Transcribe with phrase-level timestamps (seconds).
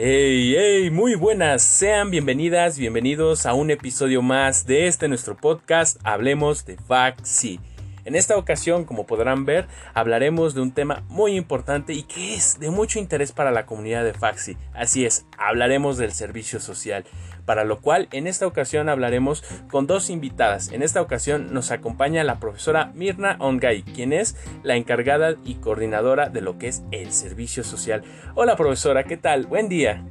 [0.00, 5.98] Hey, hey, muy buenas, sean bienvenidas, bienvenidos a un episodio más de este nuestro podcast,
[6.04, 7.58] Hablemos de Faxi.
[8.04, 12.60] En esta ocasión, como podrán ver, hablaremos de un tema muy importante y que es
[12.60, 14.56] de mucho interés para la comunidad de Faxi.
[14.72, 17.04] Así es, hablaremos del servicio social,
[17.48, 20.70] para lo cual en esta ocasión hablaremos con dos invitadas.
[20.70, 26.28] En esta ocasión nos acompaña la profesora Mirna Ongay, quien es la encargada y coordinadora
[26.28, 28.02] de lo que es el servicio social.
[28.34, 29.46] Hola profesora, ¿qué tal?
[29.46, 30.04] Buen día.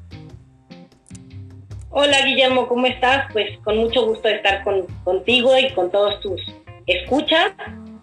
[1.91, 3.31] Hola Guillermo, ¿cómo estás?
[3.31, 4.63] Pues con mucho gusto de estar
[5.03, 6.41] contigo y con todos tus
[6.88, 7.52] escuchas.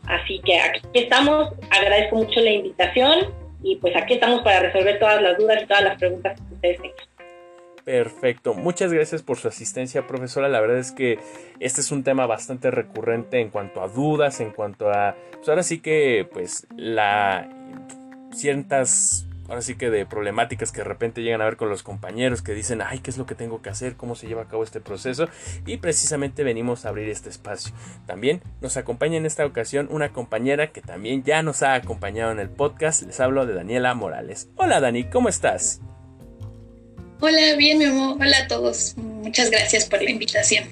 [0.07, 5.21] Así que aquí estamos, agradezco mucho la invitación y pues aquí estamos para resolver todas
[5.21, 7.14] las dudas y todas las preguntas que ustedes tengan.
[7.85, 10.49] Perfecto, muchas gracias por su asistencia, profesora.
[10.49, 11.19] La verdad es que
[11.61, 15.63] este es un tema bastante recurrente en cuanto a dudas, en cuanto a, pues ahora
[15.63, 17.49] sí que, pues, la
[18.33, 22.43] ciertas ahora sí que de problemáticas que de repente llegan a ver con los compañeros
[22.43, 23.95] que dicen, ay, ¿qué es lo que tengo que hacer?
[23.95, 25.29] ¿Cómo se lleva a cabo este proceso?
[25.67, 27.75] Y precisamente venimos a abrir este espacio.
[28.07, 32.41] También nos acompaña en esta ocasión una compañera que también ya nos ha acompañado en
[32.41, 33.03] el podcast.
[33.03, 34.49] Les hablo de Daniela Morales.
[34.57, 35.81] Hola Dani, ¿cómo estás?
[37.27, 38.19] Hola, bien, mi amor.
[38.21, 38.99] Hola a todos.
[38.99, 40.65] Muchas gracias por la invitación.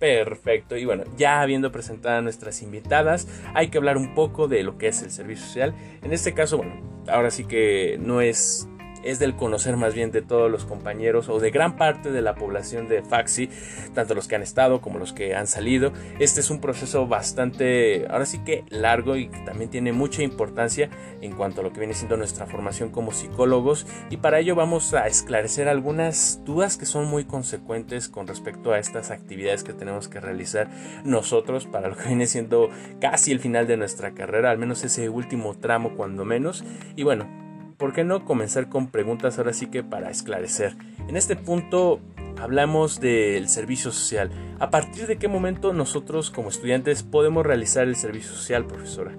[0.00, 4.64] Perfecto, y bueno, ya habiendo presentado a nuestras invitadas, hay que hablar un poco de
[4.64, 5.72] lo que es el servicio social.
[6.02, 6.74] En este caso, bueno,
[7.06, 8.66] ahora sí que no es
[9.04, 12.34] es del conocer más bien de todos los compañeros o de gran parte de la
[12.34, 13.48] población de Faxi,
[13.94, 15.92] tanto los que han estado como los que han salido.
[16.18, 21.32] Este es un proceso bastante, ahora sí que largo y también tiene mucha importancia en
[21.32, 25.06] cuanto a lo que viene siendo nuestra formación como psicólogos y para ello vamos a
[25.06, 30.20] esclarecer algunas dudas que son muy consecuentes con respecto a estas actividades que tenemos que
[30.20, 30.68] realizar
[31.04, 35.08] nosotros para lo que viene siendo casi el final de nuestra carrera, al menos ese
[35.08, 36.64] último tramo cuando menos.
[36.96, 37.43] Y bueno,
[37.76, 40.72] ¿por qué no comenzar con preguntas ahora sí que para esclarecer?
[41.08, 42.00] En este punto
[42.40, 44.30] hablamos del servicio social.
[44.58, 49.12] ¿A partir de qué momento nosotros como estudiantes podemos realizar el servicio social, profesora?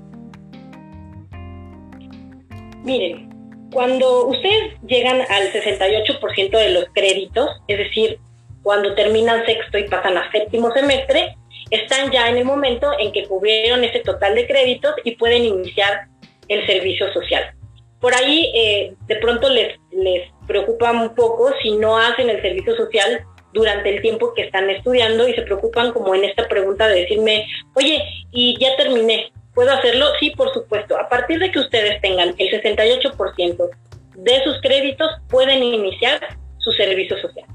[2.83, 3.29] Miren,
[3.71, 8.19] cuando ustedes llegan al 68% de los créditos, es decir,
[8.61, 11.35] cuando terminan sexto y pasan a séptimo semestre,
[11.71, 16.07] están ya en el momento en que cubrieron ese total de créditos y pueden iniciar
[16.47, 17.55] el servicio social
[17.99, 22.75] por ahí eh, de pronto les, les preocupa un poco si no hacen el servicio
[22.75, 27.01] social durante el tiempo que están estudiando y se preocupan como en esta pregunta de
[27.01, 30.07] decirme, oye, y ya terminé, ¿puedo hacerlo?
[30.19, 30.99] Sí, por supuesto.
[30.99, 33.69] A partir de que ustedes tengan el 68%
[34.17, 36.19] de sus créditos, pueden iniciar
[36.57, 37.45] su servicio social.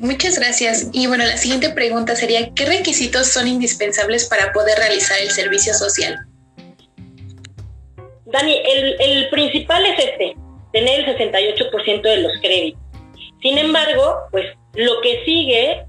[0.00, 0.90] Muchas gracias.
[0.92, 5.74] Y bueno, la siguiente pregunta sería, ¿qué requisitos son indispensables para poder realizar el servicio
[5.74, 6.16] social?
[8.26, 8.60] Dani,
[8.98, 10.36] el, principal es este,
[10.72, 12.80] tener el 68% de los créditos.
[13.40, 15.84] Sin embargo, pues lo que sigue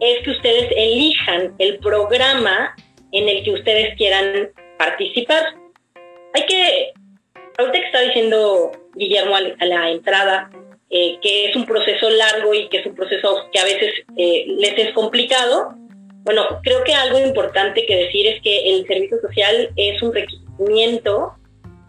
[0.00, 2.74] es que ustedes elijan el programa
[3.12, 5.42] en el que ustedes quieran participar.
[6.34, 6.92] Hay que,
[7.58, 10.50] ahorita que está diciendo Guillermo a la entrada,
[10.96, 14.44] eh, que es un proceso largo y que es un proceso que a veces eh,
[14.46, 15.74] les es complicado.
[16.22, 21.32] Bueno, creo que algo importante que decir es que el servicio social es un requerimiento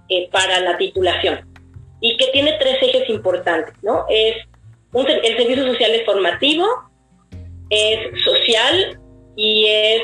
[0.10, 1.48] eh, para la titulación
[2.02, 4.08] y que tiene tres ejes importantes, ¿no?
[4.10, 4.38] Es
[4.96, 6.66] el servicio social es formativo,
[7.70, 9.00] es social
[9.36, 10.02] y es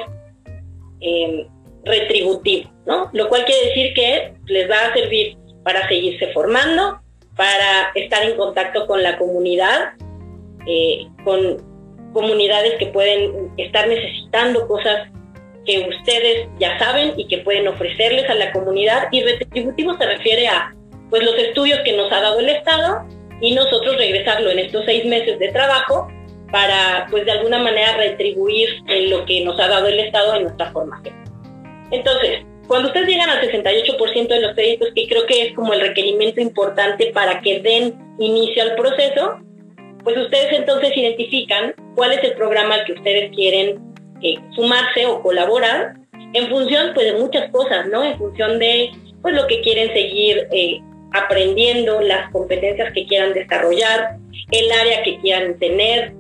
[1.00, 1.48] em,
[1.86, 3.10] retributivo, ¿no?
[3.14, 7.02] Lo cual quiere decir que les va a servir para seguirse formando,
[7.36, 9.94] para estar en contacto con la comunidad,
[10.68, 11.58] eh, con
[12.14, 15.10] comunidades que pueden estar necesitando cosas
[15.66, 19.08] que ustedes ya saben y que pueden ofrecerles a la comunidad.
[19.12, 20.74] Y retributivo se refiere a
[21.10, 23.06] pues los estudios que nos ha dado el Estado
[23.42, 26.08] y nosotros regresarlo en estos seis meses de trabajo
[26.52, 30.44] para pues de alguna manera retribuir en lo que nos ha dado el Estado en
[30.44, 31.16] nuestra formación.
[31.92, 35.82] Entonces, cuando ustedes llegan al 68% de los créditos, que creo que es como el
[35.82, 39.42] requerimiento importante para que den inicio al proceso,
[40.06, 45.22] pues ustedes entonces identifican cuál es el programa al que ustedes quieren eh, sumarse o
[45.22, 45.96] colaborar
[46.34, 48.06] en función pues de muchas cosas, ¿no?
[48.06, 48.92] En función de
[49.22, 50.80] pues lo que quieren seguir eh,
[51.12, 54.16] aprendiendo, las competencias que quieran desarrollar,
[54.50, 56.14] el área que quieran tener.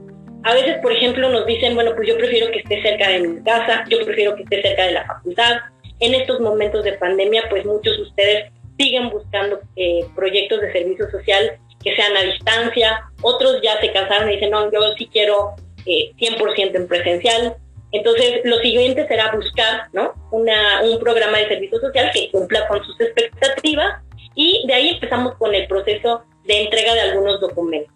[0.43, 3.41] A veces, por ejemplo, nos dicen, bueno, pues yo prefiero que esté cerca de mi
[3.41, 5.53] casa, yo prefiero que esté cerca de la facultad,
[6.01, 11.09] en estos momentos de pandemia, pues muchos de ustedes siguen buscando eh, proyectos de servicio
[11.09, 15.55] social que sean a distancia, otros ya se cansaron y dicen, no, yo sí quiero
[15.85, 17.55] 100% eh, en presencial.
[17.91, 20.13] Entonces, lo siguiente será buscar ¿no?
[20.31, 24.01] Un programa de servicio social que cumpla con sus expectativas
[24.35, 27.93] y de ahí empezamos con el proceso de entrega de algunos documentos.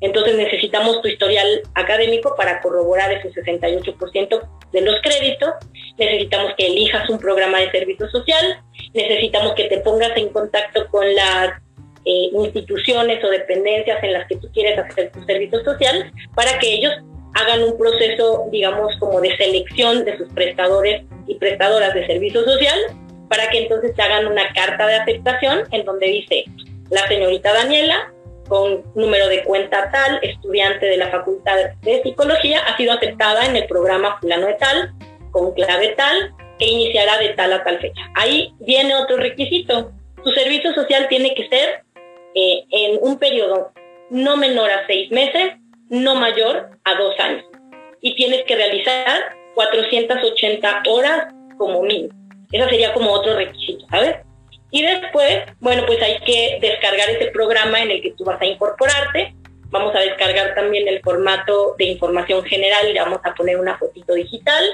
[0.00, 5.54] Entonces necesitamos tu historial académico para corroborar ese 68% de los créditos,
[5.96, 8.62] necesitamos que elijas un programa de servicio social,
[8.92, 11.50] necesitamos que te pongas en contacto con las
[12.04, 16.74] eh, instituciones o dependencias en las que tú quieres hacer tu servicio social para que
[16.74, 16.92] ellos
[17.34, 22.78] hagan un proceso, digamos, como de selección de sus prestadores y prestadoras de servicio social,
[23.28, 26.44] para que entonces te hagan una carta de aceptación en donde dice,
[26.90, 28.12] la señorita Daniela,
[28.48, 33.56] con número de cuenta tal, estudiante de la Facultad de Psicología, ha sido aceptada en
[33.56, 34.92] el programa fulano de tal,
[35.30, 38.00] con clave tal, que iniciará de tal a tal fecha.
[38.14, 39.92] Ahí viene otro requisito.
[40.24, 41.84] Tu servicio social tiene que ser
[42.34, 43.72] eh, en un periodo
[44.10, 45.54] no menor a seis meses
[45.88, 47.44] no mayor a dos años.
[48.00, 52.14] Y tienes que realizar 480 horas como mínimo.
[52.52, 54.16] Eso sería como otro requisito, ¿sabes?
[54.70, 58.46] Y después, bueno, pues hay que descargar ese programa en el que tú vas a
[58.46, 59.34] incorporarte.
[59.70, 63.78] Vamos a descargar también el formato de información general y le vamos a poner una
[63.78, 64.64] fotito digital.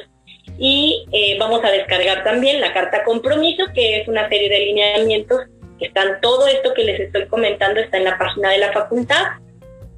[0.58, 5.40] Y eh, vamos a descargar también la carta compromiso, que es una serie de lineamientos
[5.78, 9.42] que están, todo esto que les estoy comentando está en la página de la facultad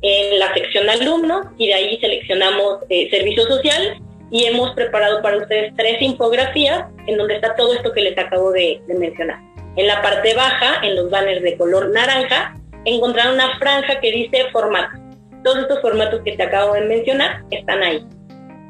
[0.04, 3.98] en la sección alumnos y de ahí seleccionamos eh, servicio social
[4.30, 8.52] y hemos preparado para ustedes tres infografías en donde está todo esto que les acabo
[8.52, 9.40] de, mencionar.
[9.76, 14.46] En la parte baja, en los banners de color naranja, encontrarán una franja que dice
[14.52, 14.98] formato.
[15.42, 18.04] Todos estos formatos que te acabo de mencionar están ahí.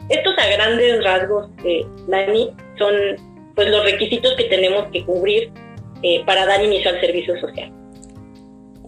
[0.09, 2.95] Estos a grandes rasgos, eh, Dani, son
[3.55, 5.51] pues los requisitos que tenemos que cubrir
[6.03, 7.73] eh, para dar inicio al servicio social.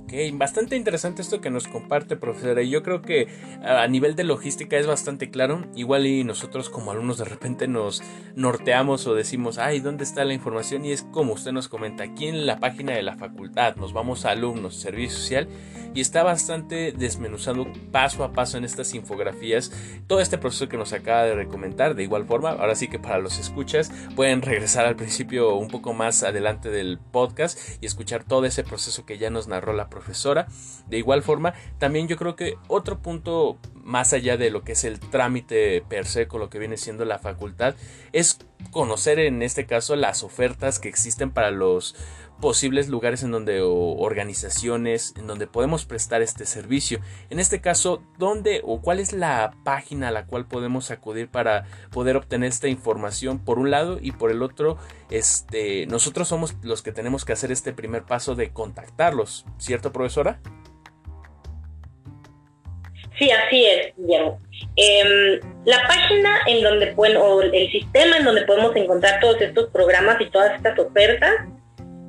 [0.07, 2.63] Ok, bastante interesante esto que nos comparte, profesora.
[2.63, 3.27] Y yo creo que
[3.65, 5.67] a nivel de logística es bastante claro.
[5.75, 8.05] Igual y nosotros como alumnos de repente nos
[8.37, 10.85] norteamos o decimos, ay, ¿dónde está la información?
[10.85, 14.25] Y es como usted nos comenta, aquí en la página de la facultad nos vamos
[14.25, 15.49] a alumnos, servicio social,
[15.93, 19.73] y está bastante desmenuzado paso a paso en estas infografías
[20.07, 21.97] todo este proceso que nos acaba de recomendar.
[21.97, 25.95] De igual forma, ahora sí que para los escuchas pueden regresar al principio un poco
[25.95, 30.47] más adelante del podcast y escuchar todo ese proceso que ya nos narró la profesora.
[30.89, 34.85] De igual forma, también yo creo que otro punto más allá de lo que es
[34.85, 37.75] el trámite per se con lo que viene siendo la facultad
[38.13, 38.39] es
[38.73, 41.95] conocer en este caso las ofertas que existen para los
[42.41, 47.01] posibles lugares en donde o organizaciones en donde podemos prestar este servicio.
[47.31, 51.65] En este caso, ¿dónde o cuál es la página a la cual podemos acudir para
[51.91, 54.79] poder obtener esta información por un lado y por el otro,
[55.11, 60.41] este, nosotros somos los que tenemos que hacer este primer paso de contactarlos, ¿cierto, profesora?
[63.19, 64.39] Sí, así es, Guillermo.
[64.77, 69.71] Em, la página en donde pueden, o el sistema en donde podemos encontrar todos estos
[69.71, 71.33] programas y todas estas ofertas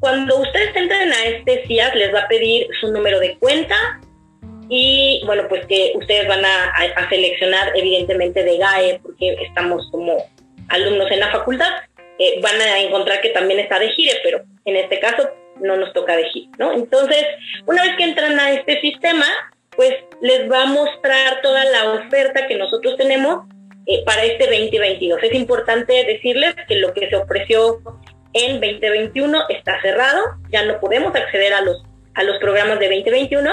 [0.00, 4.00] Cuando ustedes entren a este CIAS, les va a pedir su número de cuenta
[4.68, 10.24] y, bueno, pues que ustedes van a, seleccionar, evidentemente, de GAE, porque estamos como
[10.68, 11.70] alumnos en la facultad.
[12.18, 15.92] Eh, van a encontrar que también está de GIRE, pero en este caso no nos
[15.92, 16.72] toca de GIRE, ¿no?
[16.72, 17.24] Entonces,
[17.66, 19.26] una vez que entran a este sistema,
[19.78, 23.44] pues les va a mostrar toda la oferta que nosotros tenemos
[23.86, 25.22] eh, para este 2022.
[25.22, 27.78] Es importante decirles que lo que se ofreció
[28.32, 30.20] en 2021 está cerrado,
[30.50, 31.80] ya no podemos acceder a los,
[32.14, 33.52] a los programas de 2021,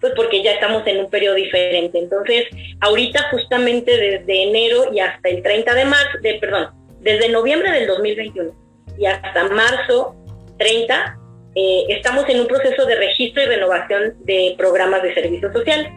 [0.00, 1.98] pues porque ya estamos en un periodo diferente.
[1.98, 2.46] Entonces,
[2.80, 6.70] ahorita justamente desde enero y hasta el 30 de marzo, de, perdón,
[7.00, 8.52] desde noviembre del 2021
[8.96, 10.16] y hasta marzo
[10.56, 11.18] 30,
[11.54, 15.88] eh, estamos en un proceso de registro y renovación de programas de servicio social.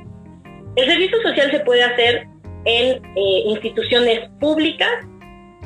[0.76, 2.28] El servicio social se puede hacer
[2.66, 4.90] en eh, instituciones públicas,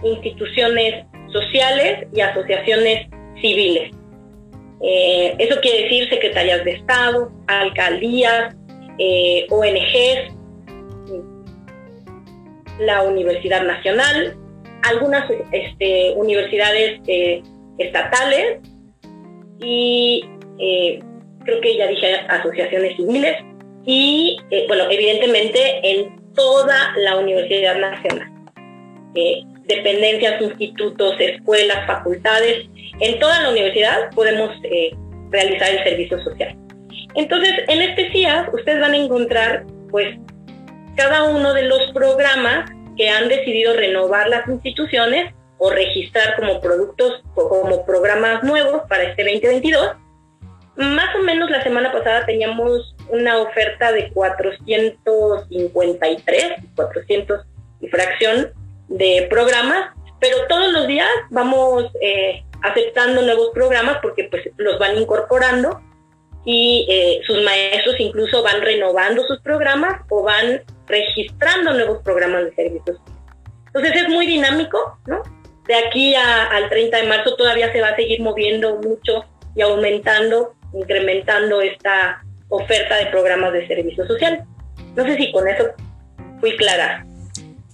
[0.03, 3.07] instituciones sociales y asociaciones
[3.41, 3.91] civiles.
[4.81, 8.55] Eh, eso quiere decir secretarías de Estado, alcaldías,
[9.49, 10.33] ONGs,
[12.79, 14.35] la Universidad Nacional,
[14.83, 17.01] algunas este, universidades
[17.77, 18.59] estatales
[19.59, 20.25] y
[20.59, 20.99] eh,
[21.43, 23.37] creo que ya dije asociaciones civiles
[23.85, 28.31] y, eh, bueno, evidentemente en toda la Universidad Nacional.
[29.15, 32.67] Eh, dependencias, institutos, escuelas, facultades,
[32.99, 34.51] en toda la universidad podemos
[35.31, 36.55] realizar el servicio social.
[37.15, 40.17] Entonces, en este CIAS ustedes van a encontrar, pues,
[40.95, 45.33] cada uno de los programas que han decidido renovar las instituciones
[45.65, 49.95] o registrar como productos o como programas nuevos para este 2022
[50.75, 57.45] más o menos la semana pasada teníamos una oferta de 453, 400
[57.81, 58.53] y fracción
[58.87, 64.97] de programas, pero todos los días vamos eh, aceptando nuevos programas porque pues los van
[64.97, 65.81] incorporando
[66.43, 72.53] y eh, sus maestros incluso van renovando sus programas o van registrando nuevos programas de
[72.53, 72.99] servicios.
[73.67, 75.23] Entonces es muy dinámico, ¿no?
[75.67, 80.53] De aquí al 30 de marzo todavía se va a seguir moviendo mucho y aumentando,
[80.73, 84.43] incrementando esta oferta de programas de servicio social.
[84.95, 85.65] No sé si con eso
[86.39, 87.05] fui clara.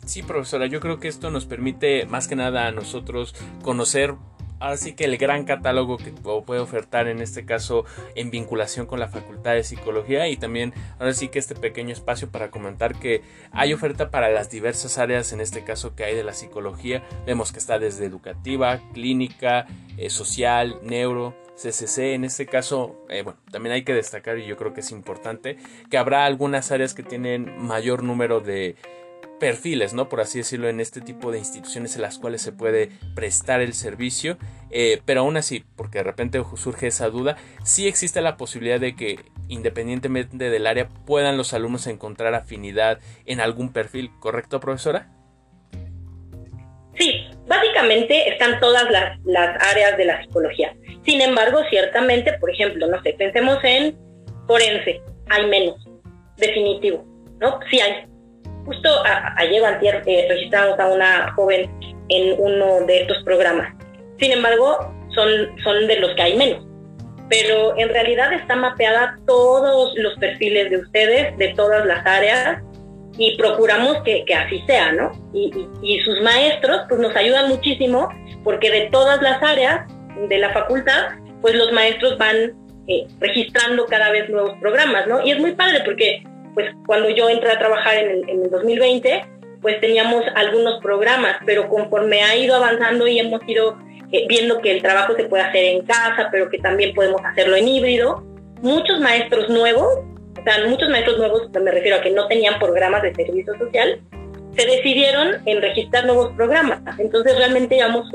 [0.05, 4.15] Sí, profesora, yo creo que esto nos permite más que nada a nosotros conocer
[4.61, 7.83] Así que el gran catálogo que puede ofertar en este caso
[8.15, 12.29] en vinculación con la Facultad de Psicología y también ahora sí que este pequeño espacio
[12.29, 16.23] para comentar que hay oferta para las diversas áreas en este caso que hay de
[16.23, 17.03] la psicología.
[17.25, 19.65] Vemos que está desde educativa, clínica,
[19.97, 22.13] eh, social, neuro, CCC.
[22.13, 25.57] En este caso, eh, bueno, también hay que destacar y yo creo que es importante
[25.89, 28.75] que habrá algunas áreas que tienen mayor número de
[29.41, 30.07] perfiles, ¿no?
[30.07, 33.73] Por así decirlo, en este tipo de instituciones en las cuales se puede prestar el
[33.73, 34.37] servicio,
[34.69, 38.95] eh, pero aún así, porque de repente surge esa duda, sí existe la posibilidad de
[38.95, 39.17] que
[39.47, 45.09] independientemente del área puedan los alumnos encontrar afinidad en algún perfil, ¿correcto, profesora?
[46.93, 50.75] Sí, básicamente están todas las, las áreas de la psicología.
[51.03, 53.97] Sin embargo, ciertamente, por ejemplo, no sé, pensemos en
[54.45, 55.83] forense, hay menos,
[56.37, 57.03] definitivo,
[57.39, 57.59] ¿no?
[57.71, 58.10] Sí hay,
[58.65, 58.89] Justo
[59.37, 61.69] ayer antier eh, registramos a una joven
[62.09, 63.73] en uno de estos programas.
[64.19, 65.29] Sin embargo, son,
[65.63, 66.65] son de los que hay menos.
[67.29, 72.61] Pero en realidad está mapeada todos los perfiles de ustedes, de todas las áreas,
[73.17, 75.11] y procuramos que, que así sea, ¿no?
[75.33, 78.09] Y, y, sus maestros pues nos ayudan muchísimo
[78.43, 79.85] porque de todas las áreas
[80.29, 81.09] de la facultad,
[81.41, 82.53] pues los maestros van
[82.87, 85.25] eh, registrando cada vez nuevos programas, ¿no?
[85.25, 89.23] Y es muy padre porque pues cuando yo entré a trabajar en el, 2020,
[89.61, 93.77] pues teníamos algunos programas, pero conforme ha ido avanzando y hemos ido
[94.11, 97.55] eh, viendo que el trabajo se puede hacer en casa, pero que también podemos hacerlo
[97.55, 98.23] en híbrido,
[98.61, 99.99] muchos maestros nuevos,
[100.39, 104.01] o sea, muchos maestros nuevos, me refiero a que no tenían programas de servicio social,
[104.55, 106.81] se decidieron en registrar nuevos programas.
[106.99, 108.09] Entonces realmente llevamos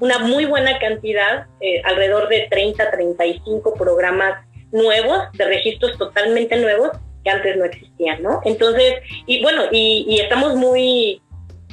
[0.00, 6.90] una muy buena cantidad, eh, alrededor de 30, 35 programas nuevos, de registros totalmente nuevos,
[7.28, 8.40] antes no existían, ¿no?
[8.44, 8.94] Entonces,
[9.26, 11.20] y bueno, y, estamos muy,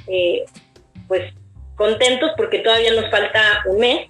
[0.08, 0.46] eh,
[1.08, 1.34] pues,
[1.76, 4.10] contentos porque todavía nos falta un mes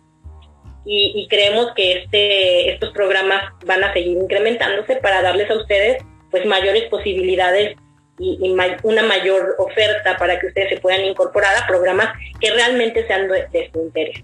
[0.85, 6.45] y, creemos que este, estos programas van a seguir incrementándose para darles a ustedes, pues,
[6.45, 7.75] mayores posibilidades
[8.19, 12.09] y, una mayor oferta para que ustedes se puedan incorporar a programas
[12.39, 14.23] que realmente sean de su interés.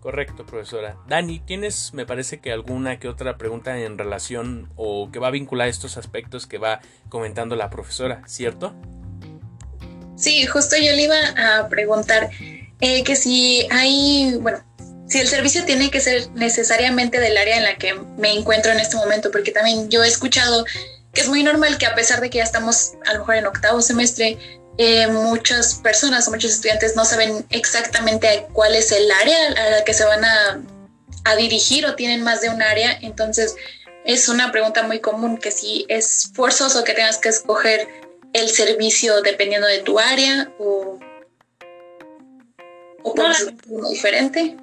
[0.00, 0.96] Correcto, profesora.
[1.06, 5.30] Dani, ¿tienes, me parece que alguna que otra pregunta en relación o que va a
[5.30, 6.80] vincular estos aspectos que va
[7.10, 8.74] comentando la profesora, ¿cierto?
[10.16, 12.30] Sí, justo yo le iba a preguntar
[12.80, 14.64] eh, que si hay, bueno,
[15.06, 18.80] si el servicio tiene que ser necesariamente del área en la que me encuentro en
[18.80, 20.64] este momento, porque también yo he escuchado
[21.12, 23.46] que es muy normal que a pesar de que ya estamos a lo mejor en
[23.46, 24.38] octavo semestre,
[24.82, 29.84] eh, muchas personas o muchos estudiantes no saben exactamente cuál es el área a la
[29.84, 30.62] que se van a,
[31.36, 32.98] dirigir o tienen más de un área.
[33.02, 33.56] Entonces,
[34.06, 37.88] es una pregunta muy común que si es forzoso que tengas que escoger
[38.32, 40.98] el servicio dependiendo de tu área o,
[43.02, 43.54] o ser
[43.90, 44.56] diferente.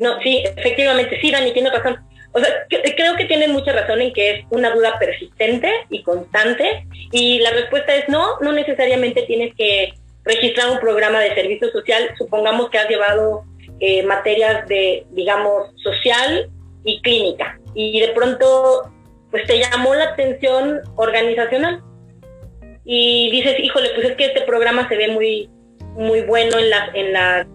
[0.00, 2.07] No, sí, efectivamente, sí, Dani, tiene razón.
[2.38, 6.86] O sea, creo que tienen mucha razón en que es una duda persistente y constante
[7.12, 12.10] y la respuesta es no, no necesariamente tienes que registrar un programa de servicio social.
[12.16, 13.44] Supongamos que has llevado
[13.80, 16.50] eh, materias de, digamos, social
[16.84, 18.90] y clínica y de pronto
[19.30, 21.82] pues te llamó la atención organizacional
[22.84, 25.50] y dices, híjole, pues es que este programa se ve muy,
[25.94, 27.46] muy bueno en la, en la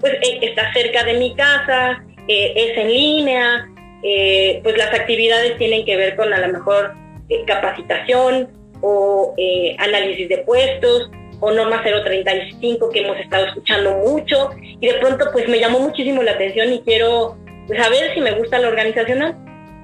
[0.00, 3.68] pues eh, está cerca de mi casa, eh, es en línea,
[4.02, 6.94] eh, pues las actividades tienen que ver con a lo mejor
[7.28, 8.48] eh, capacitación
[8.80, 14.94] o eh, análisis de puestos o norma 035 que hemos estado escuchando mucho y de
[14.94, 17.36] pronto pues me llamó muchísimo la atención y quiero
[17.68, 19.36] saber pues, si me gusta la organizacional.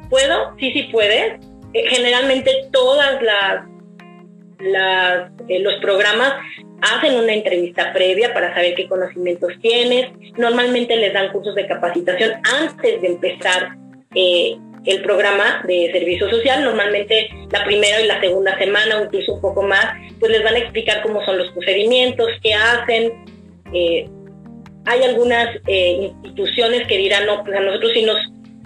[0.08, 0.56] ¿Puedo?
[0.58, 1.40] Sí, sí puedes.
[1.74, 3.64] generalmente todas las,
[4.60, 6.34] las los programas
[6.80, 10.10] hacen una entrevista previa para saber qué conocimientos tienes.
[10.36, 13.76] Normalmente les dan cursos de capacitación antes de empezar
[14.16, 14.56] eh,
[14.86, 16.64] el programa de servicio social.
[16.64, 19.84] Normalmente la primera y la segunda semana, o incluso un poco más,
[20.18, 23.12] pues les van a explicar cómo son los procedimientos, qué hacen.
[23.72, 24.08] Eh,
[24.86, 28.16] hay algunas eh, instituciones que dirán, no, pues a nosotros sí nos,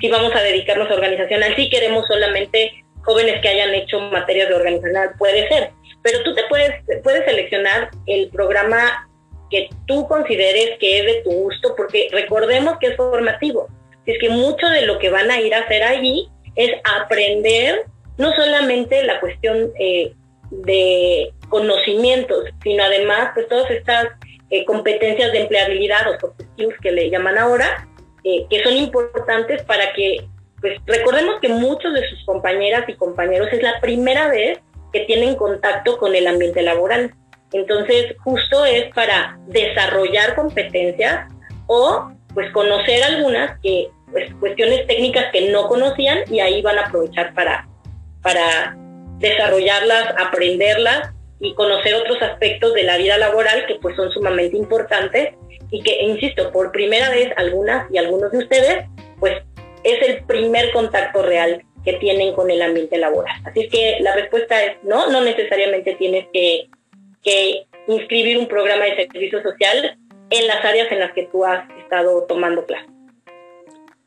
[0.00, 4.54] si vamos a dedicarnos a organizacional, si queremos solamente jóvenes que hayan hecho materias de
[4.54, 5.70] organizacional, puede ser,
[6.02, 9.08] pero tú te puedes, puedes seleccionar el programa
[9.50, 13.68] que tú consideres que es de tu gusto, porque recordemos que es formativo.
[14.06, 17.84] Es que mucho de lo que van a ir a hacer allí es aprender
[18.18, 20.12] no solamente la cuestión eh,
[20.50, 24.08] de conocimientos, sino además pues todas estas
[24.50, 27.88] eh, competencias de empleabilidad o soft skills que le llaman ahora,
[28.24, 30.26] eh, que son importantes para que,
[30.60, 34.60] pues recordemos que muchos de sus compañeras y compañeros es la primera vez
[34.92, 37.14] que tienen contacto con el ambiente laboral.
[37.52, 41.32] Entonces, justo es para desarrollar competencias
[41.66, 46.86] o pues conocer algunas que pues cuestiones técnicas que no conocían y ahí van a
[46.86, 47.68] aprovechar para
[48.22, 48.76] para
[49.18, 55.34] desarrollarlas, aprenderlas y conocer otros aspectos de la vida laboral que pues son sumamente importantes
[55.70, 58.84] y que, insisto, por primera vez algunas y algunos de ustedes,
[59.18, 59.34] pues
[59.84, 63.34] es el primer contacto real que tienen con el ambiente laboral.
[63.44, 66.68] Así que la respuesta es no, no necesariamente tienes que,
[67.22, 69.96] que inscribir un programa de servicio social
[70.28, 71.64] en las áreas en las que tú has
[72.28, 72.90] tomando clases.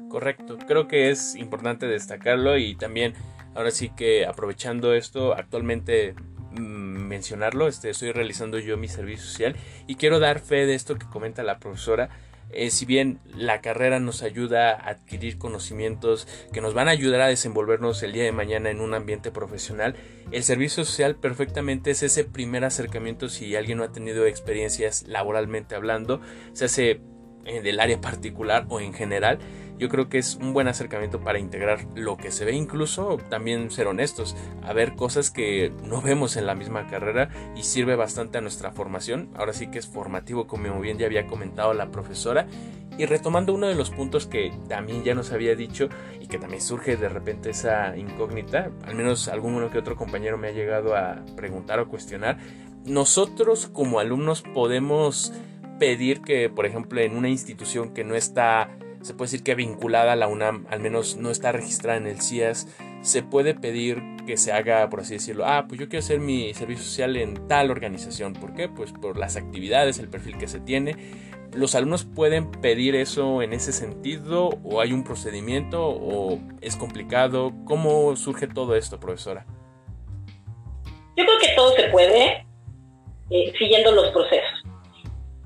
[0.09, 3.13] Correcto, creo que es importante destacarlo y también
[3.55, 6.15] Ahora sí que aprovechando esto, actualmente
[6.51, 9.55] mm, mencionarlo, este, estoy realizando yo mi servicio social
[9.87, 12.09] y quiero dar fe de esto que comenta la profesora.
[12.51, 17.21] Eh, si bien la carrera nos ayuda a adquirir conocimientos que nos van a ayudar
[17.21, 19.95] a desenvolvernos el día de mañana en un ambiente profesional,
[20.31, 25.73] el servicio social perfectamente es ese primer acercamiento si alguien no ha tenido experiencias laboralmente
[25.73, 26.21] hablando,
[26.53, 27.01] se hace
[27.43, 29.39] del área particular o en general
[29.77, 33.71] yo creo que es un buen acercamiento para integrar lo que se ve, incluso también
[33.71, 38.37] ser honestos, a ver cosas que no vemos en la misma carrera y sirve bastante
[38.37, 39.29] a nuestra formación.
[39.35, 42.47] Ahora sí que es formativo, como bien ya había comentado la profesora.
[42.97, 45.89] Y retomando uno de los puntos que también ya nos había dicho
[46.21, 50.49] y que también surge de repente esa incógnita, al menos alguno que otro compañero me
[50.49, 52.37] ha llegado a preguntar o cuestionar,
[52.85, 55.33] nosotros como alumnos podemos
[55.83, 58.69] pedir que, por ejemplo, en una institución que no está
[59.01, 62.21] se puede decir que vinculada a la UNAM, al menos no está registrada en el
[62.21, 62.69] CIAS,
[63.01, 66.53] se puede pedir que se haga, por así decirlo, ah, pues yo quiero hacer mi
[66.53, 68.31] servicio social en tal organización.
[68.31, 68.69] ¿Por qué?
[68.69, 70.95] Pues por las actividades, el perfil que se tiene.
[71.51, 77.51] ¿Los alumnos pueden pedir eso en ese sentido o hay un procedimiento o es complicado?
[77.65, 79.45] ¿Cómo surge todo esto, profesora?
[81.17, 82.47] Yo creo que todo se puede
[83.31, 84.62] eh, siguiendo los procesos.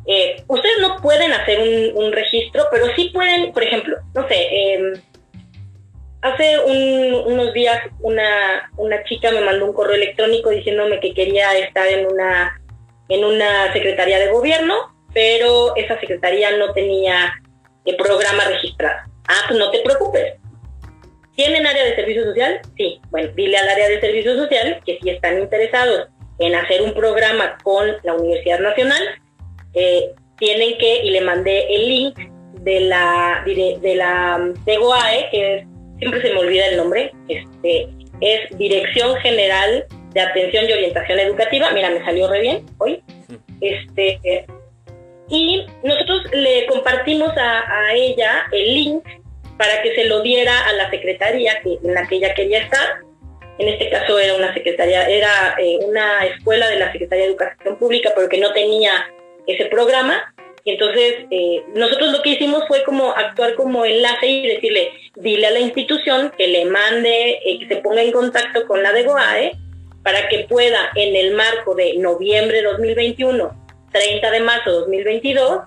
[0.08, 1.60] Eh, ustedes no pueden hacer
[1.94, 4.94] un, registro, pero sí pueden, por ejemplo, no sé, em,
[6.22, 11.88] hace unos días una, una chica me mandó un correo electrónico diciéndome que quería estar
[11.88, 12.62] en una,
[13.10, 14.76] en una secretaría de gobierno,
[15.14, 17.34] pero esa secretaría no tenía
[17.86, 19.00] el programa registrado.
[19.28, 20.36] Ah, pues no te preocupes.
[21.36, 22.62] ¿Tienen área de servicio social?
[22.78, 23.00] Sí.
[23.10, 26.08] Bueno, dile al área de servicio social que si están interesados
[26.40, 29.04] en hacer un programa con la Universidad Nacional,
[29.74, 32.20] eh, tienen que, y le mandé el link
[32.62, 35.68] de la de, la de GOAE, que
[36.00, 37.90] siempre se me olvida el nombre, este,
[38.22, 43.02] es Dirección General de Atención y Orientación Educativa, mira, me salió re bien hoy,
[43.62, 44.20] este,
[45.30, 49.04] y nosotros le compartimos a, ella el link
[49.58, 53.00] para que se lo diera a la secretaría que, en la que ella quería estar.
[53.58, 57.76] En este caso era una secretaría, era eh, una escuela de la Secretaría de Educación
[57.78, 58.92] Pública, pero que no tenía
[59.48, 60.34] ese programa.
[60.64, 65.48] Y entonces eh, nosotros lo que hicimos fue como actuar como enlace y decirle, dile
[65.48, 69.04] a la institución que le mande, eh, que se ponga en contacto con la de
[69.04, 69.54] GOAE
[70.04, 75.62] para que pueda en el marco de noviembre 2021, 30 de marzo 2022,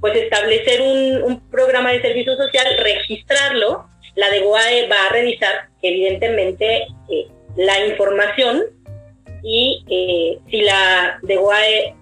[0.00, 3.86] pues establecer un, programa de servicio social, registrarlo.
[4.16, 8.64] La de GOAE va a revisar evidentemente eh, la información
[9.42, 9.82] y
[10.50, 11.94] si la de GOAE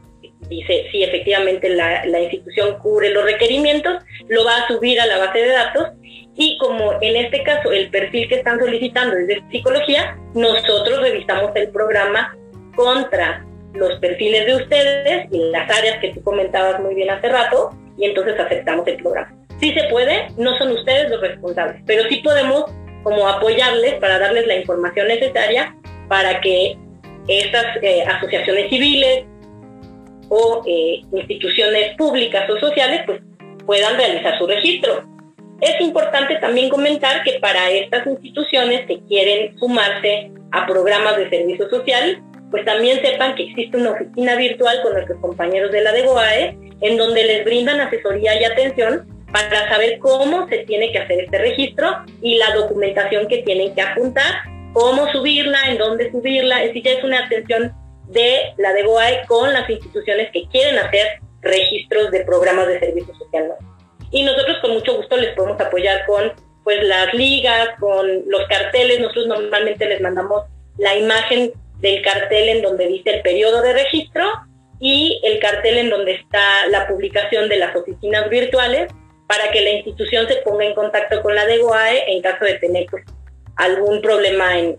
[0.51, 5.39] dice si efectivamente la, institución cubre los requerimientos, lo va a subir a la base
[5.39, 5.89] de datos
[6.37, 11.53] y como en este caso el perfil que están solicitando es de psicología, nosotros revisamos
[11.55, 12.37] el programa
[12.77, 17.71] contra los perfiles de ustedes y las áreas que tú comentabas muy bien hace rato
[17.97, 19.33] y entonces aceptamos el programa.
[19.61, 22.65] Sí se puede, no son ustedes los responsables, pero sí podemos
[23.03, 25.77] como apoyarles para darles la información necesaria
[26.09, 26.77] para que
[27.29, 29.25] estas eh, asociaciones civiles,
[30.31, 33.21] o eh, instituciones públicas o sociales pues
[33.67, 35.03] puedan realizar su registro.
[35.61, 41.69] Es importante también comentar que para estas instituciones que quieren sumarse a programas de servicio
[41.69, 46.57] social, pues también sepan que existe una oficina virtual con nuestros compañeros de la DEGOAE,
[46.81, 51.39] en donde les brindan asesoría y atención para saber cómo se tiene que hacer este
[51.39, 51.89] registro
[52.23, 57.05] y la documentación que tienen que apuntar, cómo subirla, en dónde subirla, decir, ya es
[57.05, 57.73] una atención
[58.11, 63.55] de la DEGOAE con las instituciones que quieren hacer registros de programas de servicio social.
[64.11, 66.33] Y nosotros con mucho gusto les podemos apoyar con
[66.65, 70.45] pues las ligas, con los carteles, nosotros normalmente les mandamos
[70.77, 74.25] la imagen del cartel en donde dice el periodo de registro
[74.79, 78.91] y el cartel en donde está la publicación de las oficinas virtuales
[79.27, 82.87] para que la institución se ponga en contacto con la DEGOAE en caso de tener
[82.91, 83.05] pues,
[83.61, 84.79] algún problema en,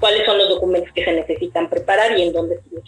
[0.00, 2.82] cuáles son los documentos que se necesitan preparar y en dónde subir.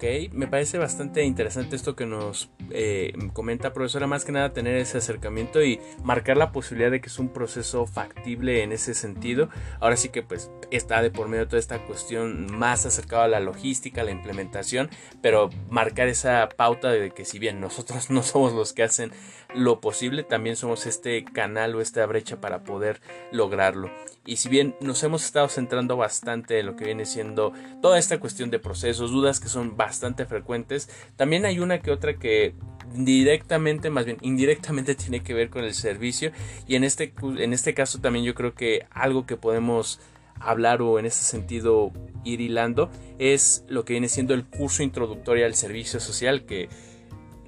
[0.00, 4.76] Ok, me parece bastante interesante esto que nos eh, comenta profesora, más que nada tener
[4.76, 9.50] ese acercamiento y marcar la posibilidad de que es un proceso factible en ese sentido.
[9.78, 13.40] Ahora sí que pues está de por medio toda esta cuestión más acercada a la
[13.40, 14.88] logística, a la implementación,
[15.20, 19.12] pero marcar esa pauta de que si bien nosotros no somos los que hacen
[19.54, 23.00] lo posible, también somos este canal o esta brecha para poder
[23.32, 23.90] lograrlo.
[24.26, 28.20] Y si bien nos hemos estado centrando bastante en lo que viene siendo toda esta
[28.20, 32.54] cuestión de procesos, dudas que son bastante frecuentes, también hay una que otra que
[32.92, 36.32] directamente, más bien indirectamente tiene que ver con el servicio
[36.66, 40.00] y en este, en este caso también yo creo que algo que podemos
[40.40, 41.92] hablar o en ese sentido
[42.24, 46.68] ir hilando es lo que viene siendo el curso introductorio al servicio social que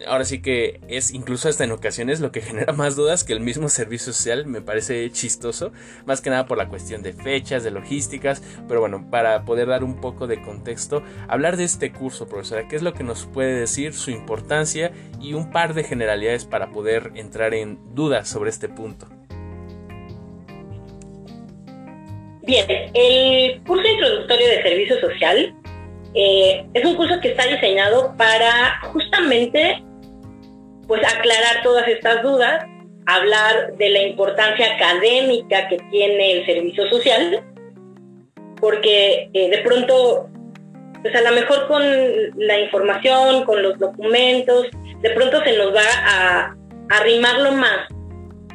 [0.06, 3.40] ahora sí que es incluso hasta en ocasiones lo que genera más dudas que el
[3.40, 5.72] mismo servicio social, me parece chistoso,
[6.06, 9.84] más que nada por la cuestión de fechas, de logísticas, pero bueno, para poder dar
[9.84, 13.54] un poco de contexto, hablar de este curso, profesora, qué es lo que nos puede
[13.54, 18.68] decir, su importancia y un par de generalidades para poder entrar en dudas sobre este
[18.68, 19.06] punto.
[22.44, 25.54] Bien, el curso introductorio de servicio social
[26.14, 29.82] eh, es un curso que está diseñado para justamente
[30.92, 32.66] pues aclarar todas estas dudas,
[33.07, 37.42] hablar de la importancia académica que tiene el servicio social,
[38.61, 40.28] porque eh, de pronto,
[41.00, 41.83] pues a lo mejor con
[42.37, 44.66] la información, con los documentos,
[45.00, 46.57] de pronto se nos va a
[46.90, 47.88] arrimarlo más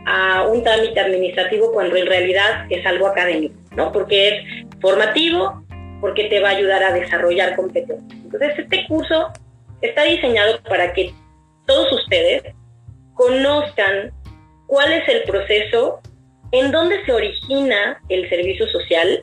[0.06, 3.92] a un trámite administrativo cuando en realidad es algo académico, ¿no?
[3.92, 5.64] Porque es formativo,
[6.02, 8.12] porque te va a ayudar a desarrollar competencias.
[8.12, 9.34] Entonces, este curso
[9.82, 11.16] está diseñado para que
[11.68, 12.44] todos ustedes
[13.14, 14.12] conozcan
[14.68, 16.00] cuál es el proceso,
[16.52, 19.22] en dónde se origina el servicio social,